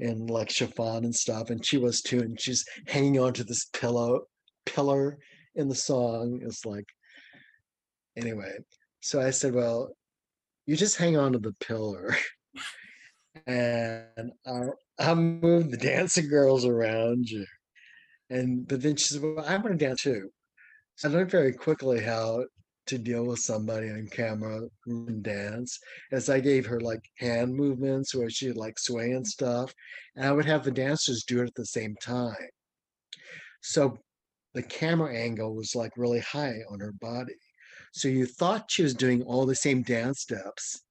[0.00, 1.50] in like chiffon and stuff.
[1.50, 4.22] And she was too, and she's hanging onto this pillow
[4.66, 5.18] pillar
[5.56, 6.40] in the song.
[6.42, 6.86] It's like
[8.16, 8.52] anyway.
[9.00, 9.96] So I said, Well,
[10.66, 12.16] you just hang on to the pillar
[13.46, 17.46] and I'll, I'll move the dancing girls around you.
[18.30, 20.30] And but then she said, Well, I want to dance too.
[21.04, 22.44] I learned very quickly how
[22.86, 25.78] to deal with somebody on camera can dance
[26.10, 29.72] as I gave her like hand movements where she'd like sway and stuff.
[30.16, 32.34] And I would have the dancers do it at the same time.
[33.60, 33.98] So
[34.54, 37.36] the camera angle was like really high on her body.
[37.92, 40.82] So you thought she was doing all the same dance steps,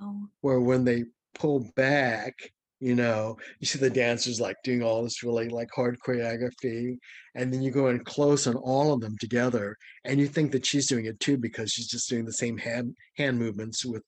[0.00, 1.04] oh, where when they
[1.34, 2.34] pull back,
[2.80, 6.96] you know, you see the dancers like doing all this really like hard choreography,
[7.34, 10.64] and then you go in close on all of them together, and you think that
[10.64, 14.04] she's doing it too because she's just doing the same hand hand movements with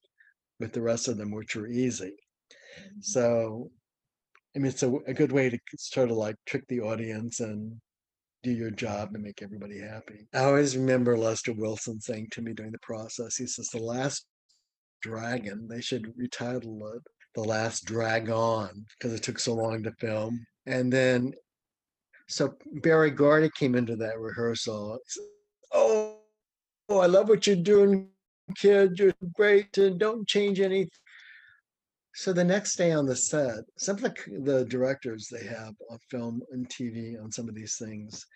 [0.60, 2.12] with the rest of them, which are easy.
[2.78, 3.00] Mm-hmm.
[3.00, 3.70] So,
[4.54, 7.80] I mean, it's a, a good way to sort of like trick the audience and
[8.42, 10.26] do your job and make everybody happy.
[10.32, 14.26] I always remember Lester Wilson saying to me during the process, he says, The Last
[15.02, 17.02] Dragon, they should retitle it
[17.34, 20.44] The Last Drag On because it took so long to film.
[20.66, 21.32] And then,
[22.28, 24.98] so Berry Gordy came into that rehearsal.
[25.72, 26.18] Oh,
[26.88, 28.08] oh, I love what you're doing,
[28.56, 28.98] kid.
[28.98, 29.76] You're great.
[29.78, 30.90] And don't change anything.
[32.14, 35.98] So the next day on the set, some of the, the directors they have on
[36.10, 38.26] film and TV on some of these things,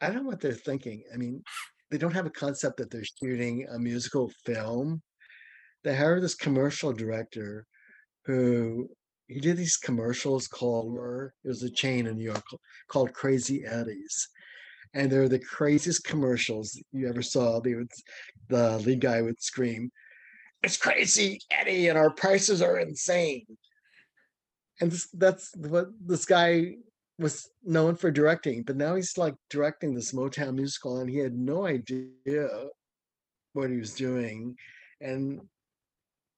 [0.00, 1.02] I don't know what they're thinking.
[1.12, 1.42] I mean,
[1.90, 5.02] they don't have a concept that they're shooting a musical film.
[5.84, 7.66] They hired this commercial director
[8.26, 8.88] who
[9.28, 10.96] he did these commercials called
[11.44, 12.44] it was a chain in New York
[12.88, 14.28] called Crazy Eddie's.
[14.94, 17.60] And they're the craziest commercials you ever saw.
[17.60, 17.90] They would
[18.48, 19.90] the lead guy would scream,
[20.62, 23.46] It's crazy, Eddie, and our prices are insane.
[24.80, 26.76] And this, that's what this guy
[27.18, 31.34] was known for directing, but now he's like directing this Motown musical, and he had
[31.34, 32.08] no idea
[33.54, 34.54] what he was doing,
[35.00, 35.40] and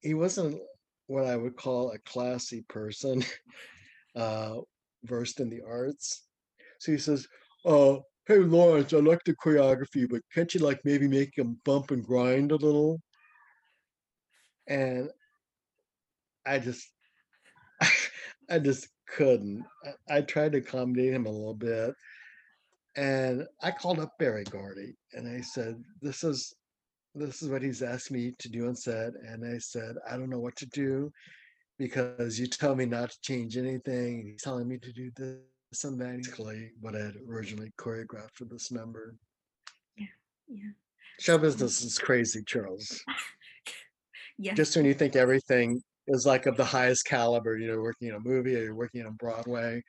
[0.00, 0.60] he wasn't
[1.08, 3.24] what I would call a classy person,
[4.16, 4.58] uh,
[5.04, 6.22] versed in the arts.
[6.78, 7.26] So he says,
[7.64, 7.96] "Uh,
[8.26, 12.04] hey Lawrence, I like the choreography, but can't you like maybe make him bump and
[12.04, 13.00] grind a little?"
[14.68, 15.10] And
[16.46, 16.88] I just,
[18.50, 19.64] I just couldn't.
[20.08, 21.94] I, I tried to accommodate him a little bit.
[22.96, 26.54] And I called up Berry Gordy and I said, This is
[27.18, 29.12] this is what he's asked me to do on set.
[29.26, 31.12] And I said, I don't know what to do
[31.78, 34.26] because you tell me not to change anything.
[34.26, 36.16] He's telling me to do this and that.
[36.16, 39.14] Basically, what I had originally choreographed for this number.
[39.96, 40.06] Yeah.
[40.48, 40.70] Yeah.
[41.20, 43.02] Show business is crazy, Charles.
[44.38, 44.54] yeah.
[44.54, 48.14] Just when you think everything is like of the highest caliber, you know, working in
[48.14, 49.82] a movie or you're working on Broadway.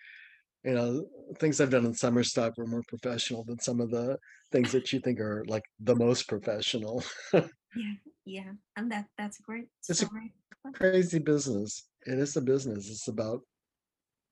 [0.64, 1.06] You know,
[1.38, 4.18] things I've done in summer stock were more professional than some of the
[4.52, 7.04] things that you think are like the most professional.
[7.34, 7.94] yeah,
[8.26, 10.34] yeah, and that that's a great it's story.
[10.68, 11.88] a crazy business.
[12.06, 12.90] It is a business.
[12.90, 13.42] It's about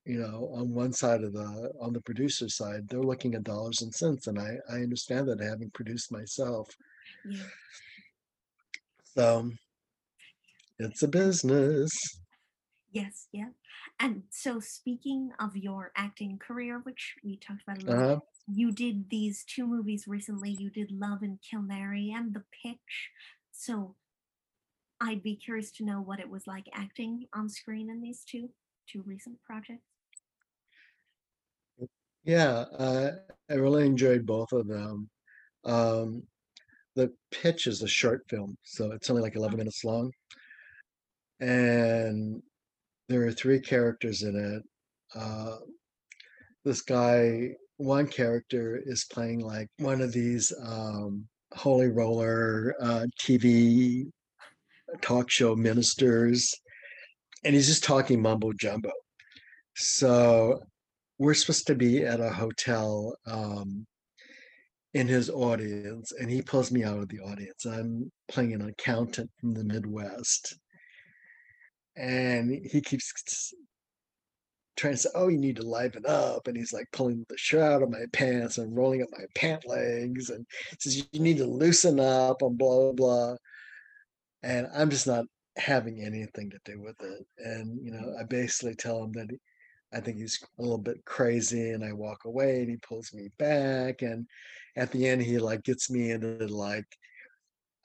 [0.06, 3.82] you know on one side of the on the producer side they're looking at dollars
[3.82, 6.70] and cents and i i understand that having produced myself
[7.28, 7.44] yeah
[9.04, 9.52] so
[10.80, 11.92] it's a business.
[12.92, 13.50] Yes, yeah.
[14.00, 18.20] And so, speaking of your acting career, which we talked about a little, Uh-huh.
[18.48, 20.52] you did these two movies recently.
[20.52, 23.12] You did Love and Kilnary and The Pitch.
[23.52, 23.98] So,
[25.00, 28.54] I'd be curious to know what it was like acting on screen in these two
[28.88, 29.88] two recent projects.
[32.24, 33.12] Yeah, uh,
[33.50, 35.10] I really enjoyed both of them.
[35.66, 36.28] Um,
[36.96, 40.14] the pitch is a short film, so it's only like 11 minutes long.
[41.40, 42.42] And
[43.10, 44.64] there are three characters in it.
[45.16, 45.58] Uh,
[46.66, 54.12] this guy, one character is playing like one of these um, holy roller uh, TV
[55.02, 56.54] talk show ministers,
[57.44, 58.92] and he's just talking mumbo jumbo.
[59.76, 60.60] So
[61.20, 63.86] we're supposed to be at a hotel um,
[64.94, 67.66] in his audience, and he pulls me out of the audience.
[67.66, 70.58] I'm playing an accountant from the Midwest,
[71.98, 73.54] and he keeps
[74.76, 77.62] trying to say, "Oh, you need to liven up," and he's like pulling the shirt
[77.64, 80.46] out of my pants and rolling up my pant legs, and
[80.80, 83.36] says, "You need to loosen up," and blah blah blah.
[84.44, 85.26] And I'm just not
[85.58, 87.26] having anything to do with it.
[87.40, 89.30] And you know, I basically tell him that
[89.94, 93.30] I think he's a little bit crazy, and I walk away, and he pulls me
[93.40, 94.28] back, and
[94.76, 96.86] at the end, he like gets me into like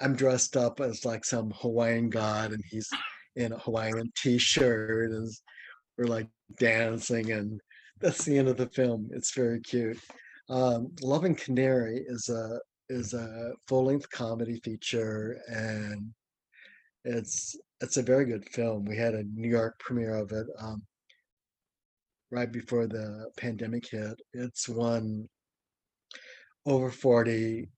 [0.00, 2.90] I'm dressed up as like some Hawaiian god, and he's
[3.36, 5.30] in a Hawaiian t-shirt, and
[5.96, 6.28] we're like
[6.58, 7.60] dancing, and
[8.00, 9.08] that's the end of the film.
[9.12, 9.98] It's very cute.
[10.48, 16.10] Um, Love and Canary is a is a full-length comedy feature, and
[17.04, 18.84] it's it's a very good film.
[18.84, 20.82] We had a New York premiere of it um,
[22.30, 24.20] right before the pandemic hit.
[24.32, 25.28] It's won
[26.66, 27.68] over 40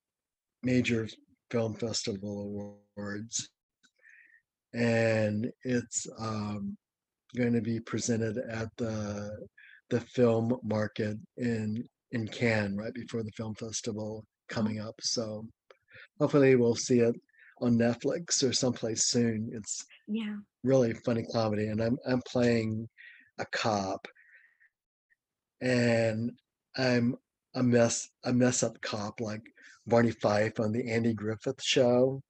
[0.62, 1.08] major
[1.50, 3.50] film festival awards
[4.74, 6.76] and it's um,
[7.36, 9.30] going to be presented at the
[9.90, 14.94] the film market in in Cannes right before the film festival coming up.
[15.00, 15.46] So
[16.18, 17.14] hopefully we'll see it
[17.60, 19.50] on Netflix or someplace soon.
[19.52, 20.36] It's Yeah.
[20.64, 22.88] really funny comedy, and I'm I'm playing
[23.38, 24.06] a cop,
[25.60, 26.32] and
[26.76, 27.16] I'm
[27.54, 29.42] a mess a mess up cop like
[29.86, 32.22] Barney Fife on the Andy Griffith show.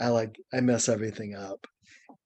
[0.00, 1.66] I like I mess everything up,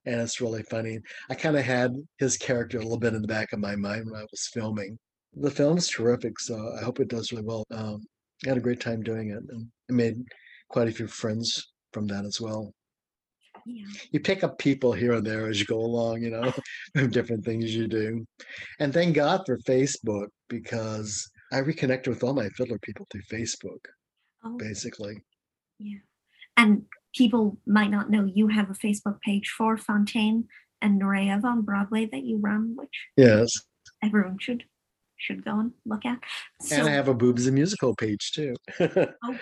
[0.06, 0.98] and it's really funny.
[1.28, 4.06] I kind of had his character a little bit in the back of my mind
[4.10, 4.98] when I was filming.
[5.34, 7.64] The film's terrific, so I hope it does really well.
[7.70, 8.02] Um,
[8.44, 10.16] I had a great time doing it, and I made
[10.68, 12.72] quite a few friends from that as well.
[13.66, 13.86] Yeah.
[14.10, 16.52] You pick up people here and there as you go along, you know,
[17.10, 18.24] different things you do.
[18.78, 23.84] And thank God for Facebook because I reconnected with all my fiddler people through Facebook,
[24.44, 25.18] Oh, basically.
[25.78, 25.98] yeah.
[26.56, 26.82] And
[27.14, 30.44] people might not know you have a Facebook page for Fonteyn
[30.82, 33.50] and Nureyev on Broadway that you run, which Yes.
[34.02, 34.64] everyone should
[35.16, 36.18] should go and look at.
[36.62, 38.54] So, And I have a Boobs and Musical page too.
[38.80, 39.38] oh,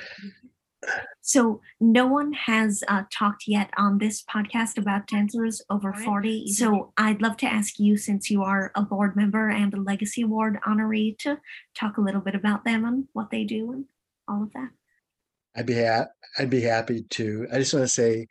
[1.21, 6.49] So no one has uh, talked yet on this podcast about dancers over 40.
[6.53, 10.23] So I'd love to ask you, since you are a board member and a Legacy
[10.23, 11.39] Award honoree, to
[11.77, 13.85] talk a little bit about them and what they do and
[14.27, 14.71] all of that.
[15.59, 16.07] I'd be ha-
[16.39, 17.49] I'd be happy to.
[17.53, 18.29] I just want to say,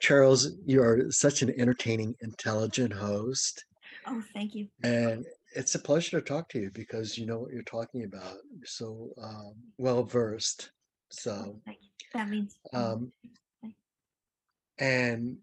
[0.00, 3.64] Charles, you are such an entertaining, intelligent host.
[4.06, 4.68] Oh, thank you.
[4.82, 5.24] And
[5.56, 8.36] it's a pleasure to talk to you because you know what you're talking about.
[8.54, 10.70] You're so um, well versed.
[11.08, 11.72] So oh,
[12.12, 12.58] that means.
[12.74, 13.12] Um,
[14.78, 15.38] and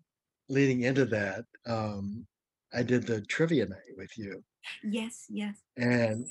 [0.47, 2.27] leading into that, um,
[2.71, 4.43] I did the trivia night with you.
[4.83, 5.55] Yes, yes.
[5.75, 6.27] And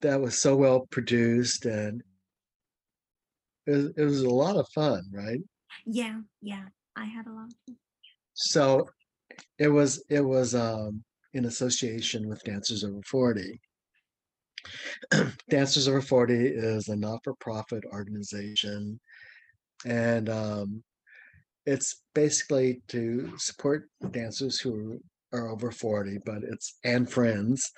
[0.00, 2.02] that was so well produced and
[3.66, 5.40] it was, it was a lot of fun, right?
[5.86, 6.64] Yeah, yeah.
[6.96, 7.76] I had a lot of fun.
[8.34, 8.88] So
[9.58, 11.02] it was it was um
[11.34, 13.60] in association with Dancers Over 40.
[15.50, 19.00] Dancers Over 40 is a not-for-profit organization
[19.84, 20.82] and um,
[21.66, 24.98] it's basically to support dancers who
[25.32, 27.72] are over 40 but it's and friends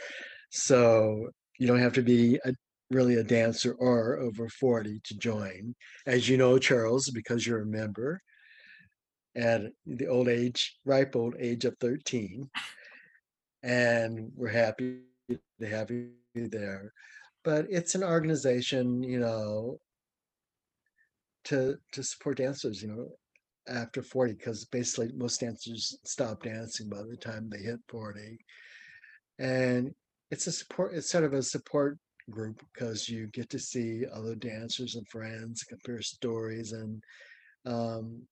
[0.51, 1.29] so
[1.59, 2.53] you don't have to be a,
[2.91, 5.75] really a dancer or over 40 to join
[6.07, 8.21] as you know charles because you're a member
[9.37, 12.49] at the old age ripe old age of 13
[13.63, 16.93] and we're happy to have you there
[17.43, 19.79] but it's an organization you know
[21.45, 23.09] to to support dancers, you know,
[23.69, 28.39] after 40, because basically most dancers stop dancing by the time they hit 40.
[29.39, 29.95] And
[30.31, 31.99] it's a support, it's sort of a support
[32.31, 37.03] group because you get to see other dancers and friends, compare stories, and
[37.67, 38.23] um,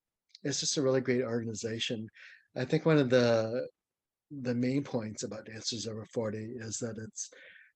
[0.45, 2.09] it's just a really great organization.
[2.57, 3.69] I think one of the
[4.43, 7.31] the main points about Dancers Over 40 is that it's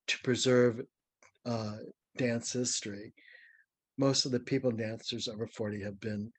[0.07, 0.81] to preserve
[1.45, 1.77] uh,
[2.17, 3.13] dance history
[3.99, 6.33] most of the people dancers over 40 have been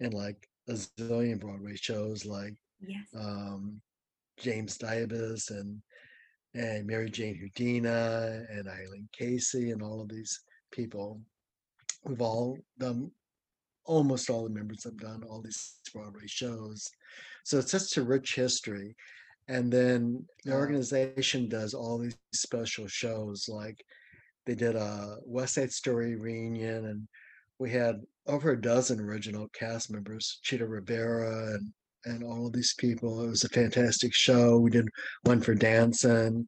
[0.00, 3.04] in like a zillion Broadway shows like yes.
[3.16, 3.80] um,
[4.38, 5.82] James Dybas and
[6.54, 10.40] and Mary Jane Houdina and Eileen Casey and all of these
[10.70, 11.20] people.
[12.04, 13.10] We've all done
[13.84, 16.88] almost all the members have done all these Broadway shows.
[17.44, 18.94] So it's such a rich history.
[19.48, 23.84] And then the organization does all these special shows like
[24.46, 27.08] they did a West Side Story reunion, and
[27.58, 31.72] we had over a dozen original cast members, Chita Rivera and
[32.04, 33.24] and all of these people.
[33.24, 34.58] It was a fantastic show.
[34.58, 34.88] We did
[35.22, 36.46] one for dancing,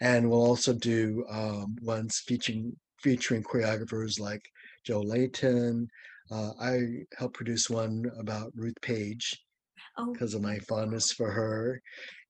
[0.00, 4.42] and we'll also do um, ones featuring featuring choreographers like
[4.84, 5.88] Joe Layton.
[6.30, 6.80] Uh, I
[7.18, 9.38] helped produce one about Ruth Page
[10.12, 10.38] because oh.
[10.38, 11.80] of my fondness for her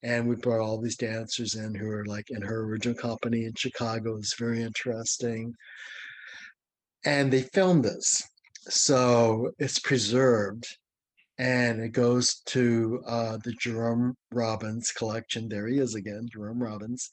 [0.07, 3.55] and we brought all these dancers in who are like in her original company in
[3.55, 4.17] Chicago.
[4.17, 5.53] It's very interesting.
[7.05, 8.23] And they filmed this.
[8.69, 10.65] So it's preserved
[11.39, 15.49] and it goes to uh, the Jerome Robbins collection.
[15.49, 17.11] There he is again, Jerome Robbins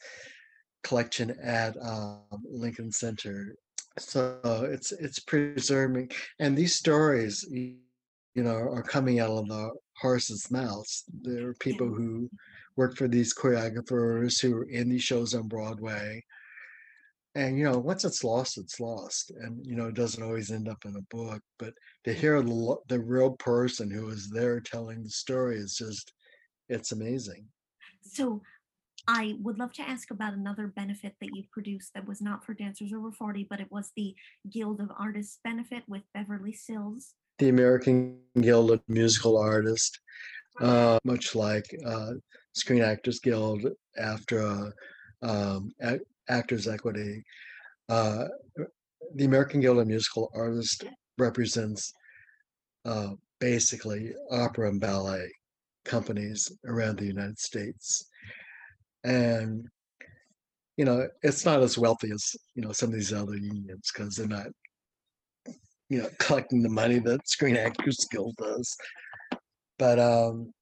[0.84, 2.20] collection at um,
[2.50, 3.56] Lincoln Center.
[4.00, 4.40] So
[4.72, 7.78] it's it's preserving, and these stories, you
[8.36, 11.04] know, are coming out of the horse's mouths.
[11.22, 12.30] There are people who
[12.76, 16.24] work for these choreographers who are in these shows on Broadway.
[17.36, 20.68] And you know, once it's lost, it's lost, and you know, it doesn't always end
[20.70, 21.42] up in a book.
[21.58, 21.74] But
[22.04, 26.14] to hear the the real person who was there telling the story is just,
[26.70, 27.48] it's amazing.
[28.04, 28.42] So,
[29.08, 32.54] I would love to ask about another benefit that you produced that was not for
[32.54, 34.16] dancers over 40, but it was the
[34.50, 37.14] Guild of Artists benefit with Beverly Sills.
[37.40, 40.00] The American Guild of Musical Artists,
[40.62, 42.12] uh, much like uh,
[42.54, 43.66] Screen Actors Guild,
[44.00, 44.72] AFTRA,
[45.22, 45.72] um,
[46.30, 47.24] Actors Equity.
[47.90, 48.26] Uh,
[49.16, 50.82] the American Guild of Musical Artists
[51.18, 51.94] represents
[52.86, 53.10] uh,
[53.40, 55.30] basically opera and ballet
[55.86, 58.06] companies around the United States.
[59.04, 59.68] And,
[60.78, 64.16] you know, it's not as wealthy as, you know, some of these other unions because
[64.16, 64.48] they're not,
[65.90, 68.76] you know, collecting the money that Screen Actors Guild does.
[69.78, 70.54] But um,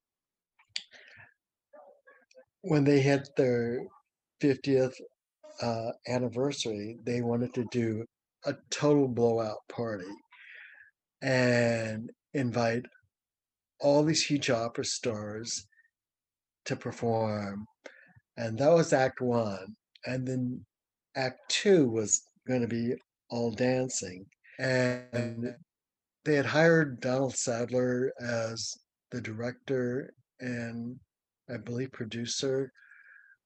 [2.62, 3.86] when they hit their
[4.42, 4.96] 50th
[5.62, 8.06] uh, anniversary, they wanted to do
[8.46, 10.12] a total blowout party
[11.22, 12.84] and invite
[13.80, 15.68] all these huge opera stars
[16.66, 17.66] to perform.
[18.38, 19.76] And that was act one.
[20.06, 20.66] And then
[21.16, 22.96] act two was going to be
[23.30, 24.26] all dancing.
[24.60, 25.56] And
[26.26, 28.74] they had hired Donald Saddler as
[29.12, 31.00] the director and
[31.52, 32.72] I believe, producer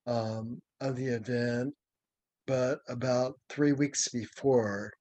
[0.07, 1.73] um, of the event.
[2.47, 4.93] But about three weeks before,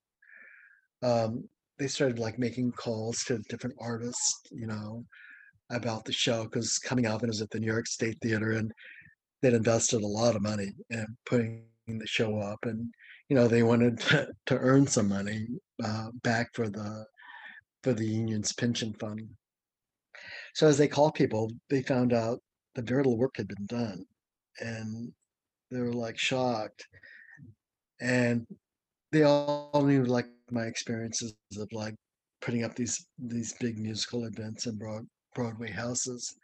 [1.02, 1.48] um,
[1.78, 5.04] they started like making calls to different artists, you know,
[5.70, 8.72] about the show because coming out, it was at the New York State Theater and
[9.42, 12.88] they'd invested a lot of money in putting the show up and
[13.28, 15.46] you know they wanted to, to earn some money
[15.84, 17.04] uh, back for the
[17.82, 19.28] for the union's pension fund.
[20.54, 22.40] So as they called people they found out
[22.74, 24.06] that very little work had been done
[24.60, 25.12] and
[25.70, 26.86] they were like shocked
[28.00, 28.46] and
[29.12, 31.94] they all knew like my experiences of like
[32.40, 36.36] putting up these these big musical events in broad broadway houses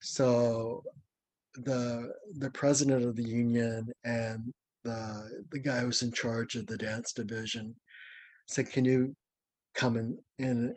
[0.00, 0.82] so
[1.54, 4.52] the the president of the union and
[4.84, 7.74] the the guy who's in charge of the dance division
[8.46, 9.14] said, "Can you
[9.74, 10.74] come in, in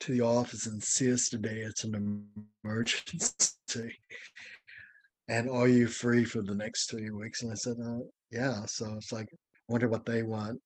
[0.00, 1.58] to the office and see us today?
[1.60, 2.26] It's an
[2.64, 3.98] emergency."
[5.28, 7.42] And are you free for the next three weeks?
[7.42, 8.00] And I said, uh,
[8.34, 9.28] "Yeah." So it's like,
[9.68, 10.60] wonder what they want,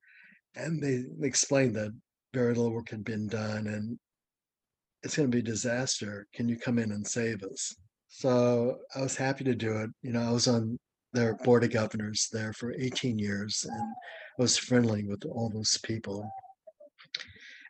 [0.57, 1.93] and they, explained that
[2.35, 3.99] very little work had been done, and
[5.03, 6.27] it's going to be a disaster.
[6.35, 7.75] Can you come in and save us?
[8.09, 9.91] So I was happy to do it.
[10.03, 10.79] You know, I was on
[11.13, 15.79] their board of governors there for 18 years and I was friendly with all those
[15.85, 16.29] people.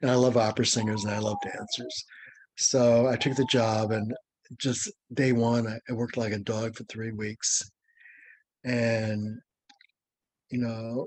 [0.00, 2.04] And I love opera singers and I love dancers.
[2.56, 4.14] So I took the job and
[4.56, 7.62] just day one, I, I worked like a dog for three weeks.
[8.64, 9.40] And,
[10.50, 11.06] you know,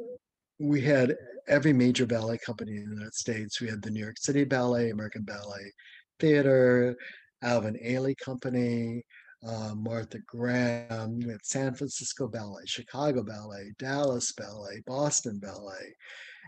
[0.59, 1.15] we had
[1.47, 3.59] every major ballet company in the United States.
[3.59, 5.71] We had the New York City Ballet, American Ballet
[6.19, 6.95] Theater,
[7.41, 9.03] Alvin Ailey Company,
[9.45, 15.95] uh, Martha Graham, we had San Francisco Ballet, Chicago Ballet, Dallas Ballet, Boston Ballet.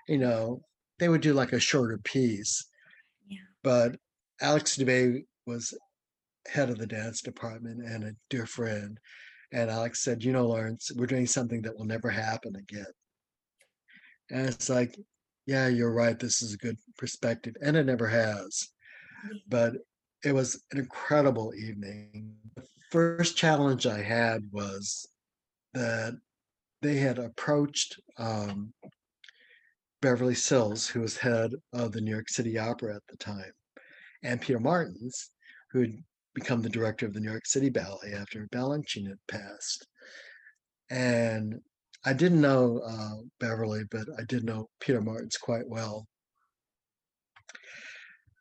[0.07, 0.61] You know,
[0.99, 2.65] they would do like a shorter piece.
[3.28, 3.40] Yeah.
[3.64, 3.95] But
[4.41, 5.74] Alex Dubay was
[6.48, 8.99] head of the dance department and a dear friend.
[9.53, 12.85] And Alex said, You know, Lawrence, we're doing something that will never happen again.
[14.31, 14.97] And it's like,
[15.45, 16.19] Yeah, you're right.
[16.19, 17.55] This is a good perspective.
[17.61, 18.67] And it never has.
[19.47, 19.75] But
[20.25, 22.35] it was an incredible evening.
[22.55, 25.07] The first challenge I had was
[25.73, 26.15] that
[26.81, 28.73] they had approached um,
[30.01, 33.51] Beverly Sills, who was head of the New York City Opera at the time,
[34.23, 35.30] and Peter Martins,
[35.71, 36.03] who had
[36.34, 39.88] become the director of the New York City Ballet after Balanchine had passed.
[40.89, 41.61] And
[42.05, 46.07] I didn't know uh, Beverly, but I did know Peter Martins quite well.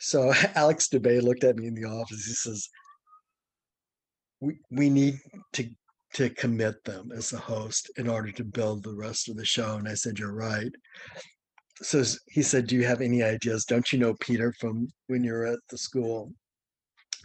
[0.00, 2.26] So Alex Dubay looked at me in the office.
[2.26, 2.68] He says,
[4.40, 5.20] "We we need
[5.54, 5.70] to
[6.14, 9.76] to commit them as the host in order to build the rest of the show."
[9.76, 10.72] And I said, "You're right."
[11.76, 13.64] So he said, "Do you have any ideas?
[13.64, 16.34] Don't you know Peter from when you were at the school?"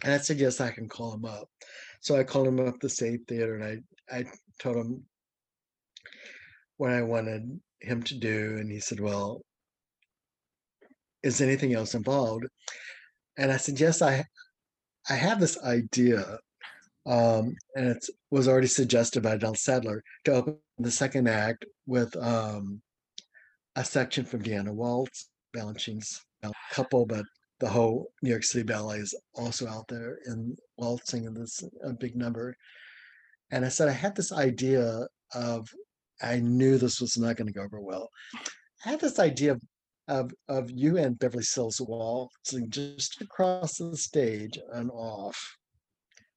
[0.03, 1.49] And I said, "Yes, I can call him up."
[2.02, 3.64] So I called him up the State Theater, and
[4.10, 4.26] I I
[4.60, 5.03] told him
[6.78, 9.41] what I wanted him to do, and he said, "Well,
[11.24, 12.45] is anything else involved?
[13.38, 14.26] And I said, yes, I,
[15.10, 16.40] I have this idea,
[17.06, 22.15] um, and it was already suggested by Del Saddler to open the second act with
[22.18, 22.82] um,
[23.76, 26.22] a section from Vienna Waltz, Balanchine's
[26.72, 27.26] couple, but
[27.59, 31.93] the whole New York City Ballet is also out there in waltzing in this a
[31.93, 32.55] big number.
[33.51, 35.67] And I said, I had this idea of,
[36.21, 38.09] I knew this was not going to go over well.
[38.85, 39.61] I had this idea of
[40.07, 45.38] of of you and Beverly Sills waltzing just across the stage and off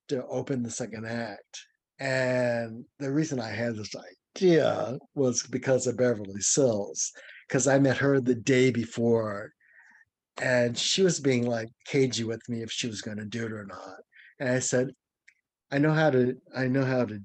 [0.09, 1.66] to open the second act.
[2.01, 3.94] And the reason I had this
[4.34, 7.12] idea was because of Beverly Sills,
[7.47, 9.52] because I met her the day before,
[10.41, 13.53] and she was being like cagey with me if she was going to do it
[13.53, 13.97] or not.
[14.39, 14.89] And I said,
[15.71, 16.37] I know how to.
[16.57, 17.21] I know how to.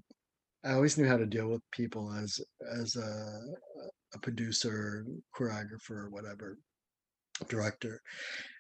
[0.64, 2.40] I always knew how to deal with people as
[2.80, 3.42] as a
[4.14, 5.06] a producer,
[5.36, 6.58] choreographer, whatever,
[7.48, 8.02] director.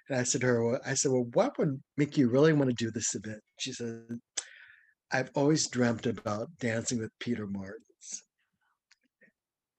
[0.09, 2.75] And I said to her, I said, well, what would make you really want to
[2.75, 3.41] do this event?
[3.57, 4.03] She said,
[5.11, 8.23] I've always dreamt about dancing with Peter Martins.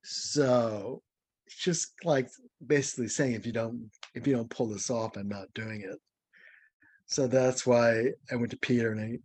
[0.02, 1.02] So
[1.48, 2.28] just like
[2.66, 6.00] basically saying if you don't if you don't pull this off, I'm not doing it.
[7.06, 9.18] So that's why I went to Peter and I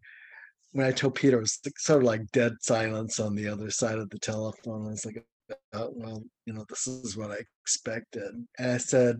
[0.73, 3.97] when I told Peter it was sort of like dead silence on the other side
[3.97, 4.87] of the telephone.
[4.87, 5.25] I was like,
[5.73, 8.45] uh, well, you know, this is what I expected.
[8.57, 9.17] And I said,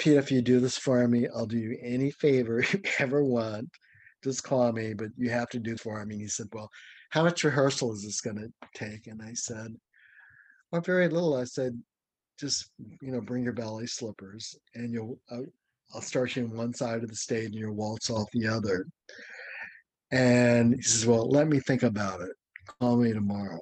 [0.00, 3.68] Pete, if you do this for me, I'll do you any favor you ever want.
[4.24, 6.14] Just call me, but you have to do it for me.
[6.14, 6.70] And he said, Well,
[7.10, 9.06] how much rehearsal is this going to take?
[9.06, 9.74] And I said,
[10.70, 11.36] Well, very little.
[11.36, 11.80] I said,
[12.42, 12.70] Just,
[13.00, 15.42] you know, bring your ballet slippers and you'll, uh,
[15.94, 18.84] I'll start you on one side of the stage and you'll waltz off the other.
[20.10, 22.32] And he says, Well, let me think about it.
[22.80, 23.60] Call me tomorrow.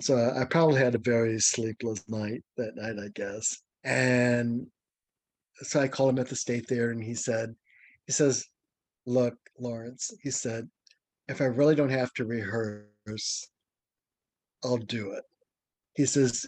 [0.00, 3.58] So I probably had a very sleepless night that night, I guess.
[3.82, 4.68] And
[5.62, 7.56] so I called him at the State Theater, and he said,
[8.06, 8.44] he says,
[9.04, 10.68] "Look, Lawrence," he said,
[11.28, 13.48] "if I really don't have to rehearse,
[14.62, 15.24] I'll do it."
[15.94, 16.46] He says,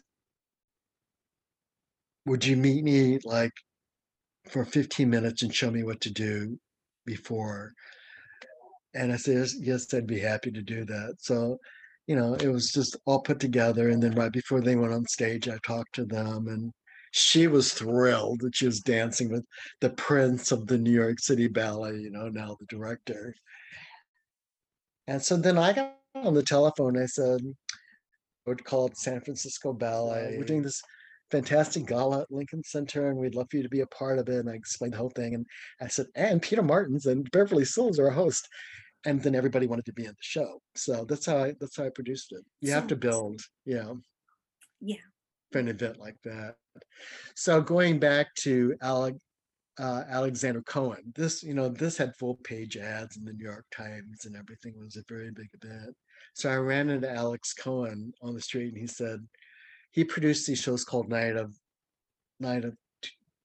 [2.26, 3.52] "Would you meet me like
[4.48, 6.58] for 15 minutes and show me what to do
[7.04, 7.72] before?"
[8.94, 11.58] And I said, "Yes, I'd be happy to do that." So,
[12.06, 15.06] you know, it was just all put together, and then right before they went on
[15.06, 16.72] stage, I talked to them and
[17.12, 19.44] she was thrilled that she was dancing with
[19.80, 23.34] the prince of the New York City Ballet, you know, now the director.
[25.06, 26.98] And so then I got on the telephone.
[26.98, 30.36] I said, I would call it San Francisco Ballet.
[30.36, 30.82] We're doing this
[31.30, 34.28] fantastic gala at Lincoln Center, and we'd love for you to be a part of
[34.28, 34.38] it.
[34.38, 35.34] And I explained the whole thing.
[35.34, 35.46] And
[35.80, 38.48] I said, and Peter Martins and Beverly Sills are a host.
[39.04, 40.60] And then everybody wanted to be in the show.
[40.74, 42.44] So that's how I that's how I produced it.
[42.60, 43.92] You have to build, yeah.
[44.80, 44.96] Yeah.
[45.52, 46.54] For an event like that.
[47.36, 49.14] So going back to Alec,
[49.78, 53.66] uh, Alexander Cohen, this you know this had full page ads in the New York
[53.72, 55.94] Times and everything it was a very big event.
[56.34, 59.20] So I ran into Alex Cohen on the street and he said
[59.96, 61.58] he produced these shows called Night of
[62.38, 62.76] Night of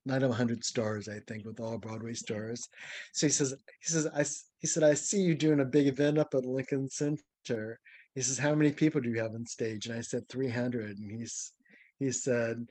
[0.06, 2.68] Night of 100 Stars, I think, with all Broadway stars.
[3.14, 4.26] So he says, he says, I,
[4.60, 7.80] he said, I see you doing a big event up at Lincoln Center.
[8.16, 9.86] He says, how many people do you have on stage?
[9.86, 10.98] And I said, 300.
[10.98, 11.54] And he's,
[12.00, 12.66] he said,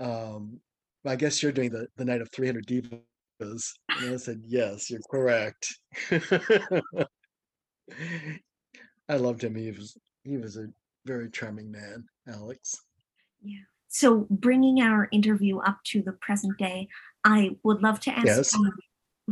[0.00, 0.58] um,
[1.06, 3.70] I guess you're doing the, the night of 300 divas.
[4.00, 5.72] And I said, yes, you're correct.
[9.08, 9.54] I loved him.
[9.54, 10.66] He was, he was a
[11.06, 12.74] very charming man, Alex.
[13.42, 13.60] Yeah.
[13.88, 16.88] So bringing our interview up to the present day,
[17.24, 18.52] I would love to ask Yes.
[18.54, 18.72] you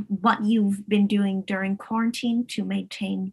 [0.09, 3.33] what you've been doing during quarantine to maintain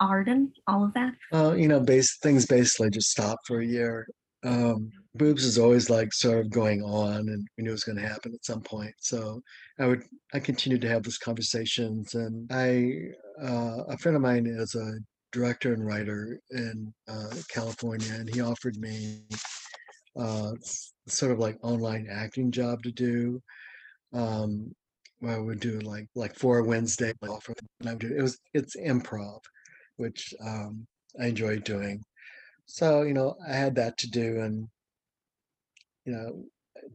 [0.00, 1.14] Arden, all of that.
[1.32, 4.08] Uh, you know, base things basically just stopped for a year.
[4.44, 7.98] Um, boobs is always like sort of going on, and we knew it was going
[7.98, 8.94] to happen at some point.
[9.00, 9.42] So
[9.80, 12.92] I would, I continued to have these conversations, and I,
[13.42, 14.92] uh, a friend of mine is a
[15.32, 19.20] director and writer in uh, California, and he offered me
[20.18, 20.52] uh,
[21.06, 23.42] sort of like online acting job to do.
[24.12, 24.74] Um,
[25.20, 28.38] where I would do like like for Wednesday offer, and I would do it was
[28.54, 29.40] it's improv,
[29.96, 30.86] which um,
[31.20, 32.04] I enjoyed doing.
[32.68, 34.68] So, you know, I had that to do and,
[36.04, 36.44] you know,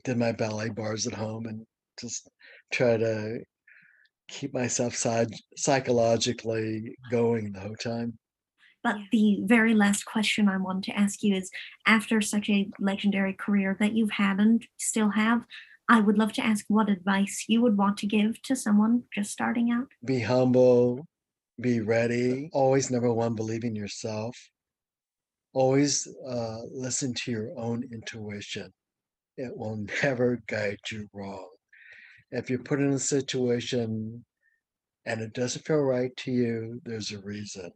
[0.04, 1.66] did my ballet bars at home and
[2.00, 2.30] just
[2.72, 3.40] try to
[4.28, 8.18] keep myself side psychologically going the whole time.
[8.84, 11.50] But the very last question I want to ask you is
[11.88, 15.46] after such a legendary career that you've had and still have,
[15.90, 19.32] I would love to ask what advice you would want to give to someone just
[19.32, 19.88] starting out.
[20.04, 21.08] Be humble,
[21.62, 24.38] be ready, always number one, believe in yourself.
[25.54, 28.72] Always uh, listen to your own intuition.
[29.38, 31.50] It will never guide you wrong.
[32.32, 34.26] If you're put in a situation
[35.06, 37.72] and it doesn't feel right to you, there's a reason.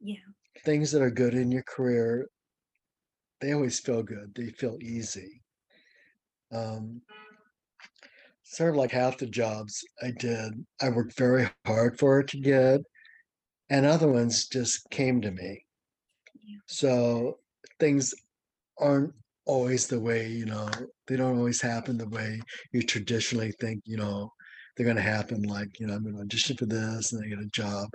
[0.00, 0.16] Yeah.
[0.64, 2.28] Things that are good in your career,
[3.40, 4.32] they always feel good.
[4.34, 5.42] They feel easy.
[6.52, 7.02] Um,
[8.42, 12.40] sort of like half the jobs I did, I worked very hard for it to
[12.40, 12.80] get,
[13.70, 15.64] and other ones just came to me.
[16.40, 16.58] Yeah.
[16.66, 17.38] So
[17.78, 18.14] things
[18.78, 19.12] aren't
[19.44, 20.68] always the way, you know,
[21.06, 22.40] they don't always happen the way
[22.72, 24.32] you traditionally think, you know,
[24.76, 25.42] they're going to happen.
[25.42, 27.88] Like, you know, I'm going to audition for this and I get a job.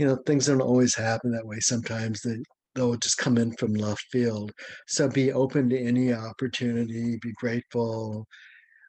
[0.00, 1.60] You know, things don't always happen that way.
[1.60, 2.38] Sometimes they,
[2.74, 4.50] they'll just come in from left field.
[4.86, 8.26] So be open to any opportunity, be grateful,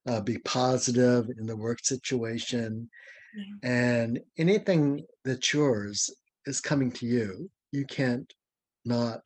[0.08, 2.90] uh, be positive in the work situation.
[3.36, 3.70] Yeah.
[3.70, 6.10] And anything that's yours
[6.46, 7.52] is coming to you.
[7.74, 8.32] You can't
[8.86, 9.20] not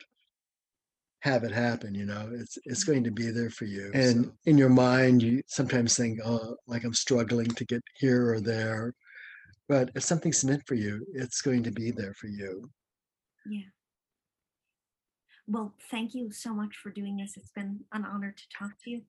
[1.26, 4.60] have it happen you know it's it's going to be there for you and in
[4.60, 8.94] your mind you sometimes think oh like i'm struggling to get here or there
[9.68, 12.70] but if something's meant for you it's going to be there for you
[13.46, 13.70] Yeah.
[15.48, 17.38] Well, thank you so much for doing this.
[17.38, 19.02] It's been an honor to talk to you.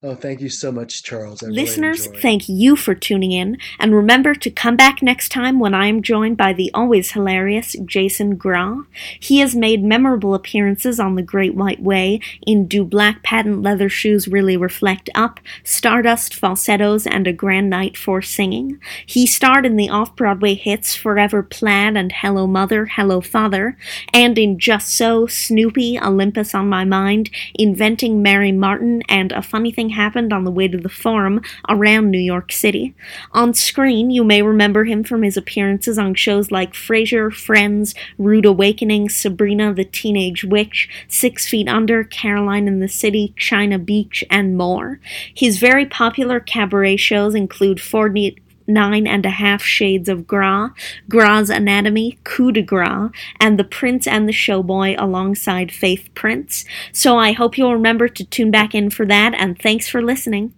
[0.00, 2.22] Oh thank you so much charles I Listeners, enjoyed.
[2.22, 6.02] thank you for tuning in, and remember to come back next time when I am
[6.02, 8.84] joined by the always hilarious Jason Graae.
[9.18, 13.88] He has made memorable appearances on The Great White Way in Do Black Patent Leather
[13.88, 18.78] Shoes Really Reflect Up, Stardust Falsettos, and A Grand Night for Singing.
[19.04, 23.76] He starred in the off Broadway hits Forever Plaid and Hello Mother, Hello Father,
[24.14, 29.72] and in Just So, Snoopy, Olympus on My Mind, Inventing Mary Martin, and A Funny
[29.72, 32.94] Thing happened on the way to the farm around New York City.
[33.32, 38.46] On screen, you may remember him from his appearances on shows like Frasier, Friends, Rude
[38.46, 44.56] Awakening, Sabrina the Teenage Witch, Six Feet Under, Caroline in the City, China Beach, and
[44.56, 45.00] more.
[45.34, 48.36] His very popular cabaret shows include 40,
[48.68, 50.70] Nine and a Half Shades of Graae,
[51.08, 56.64] Graae Anatomy, Coup de Graae, and The Prince and the Showboy alongside Faith Prince.
[56.92, 60.52] So I hope you'll remember to tune back in for that, and thanks for listening.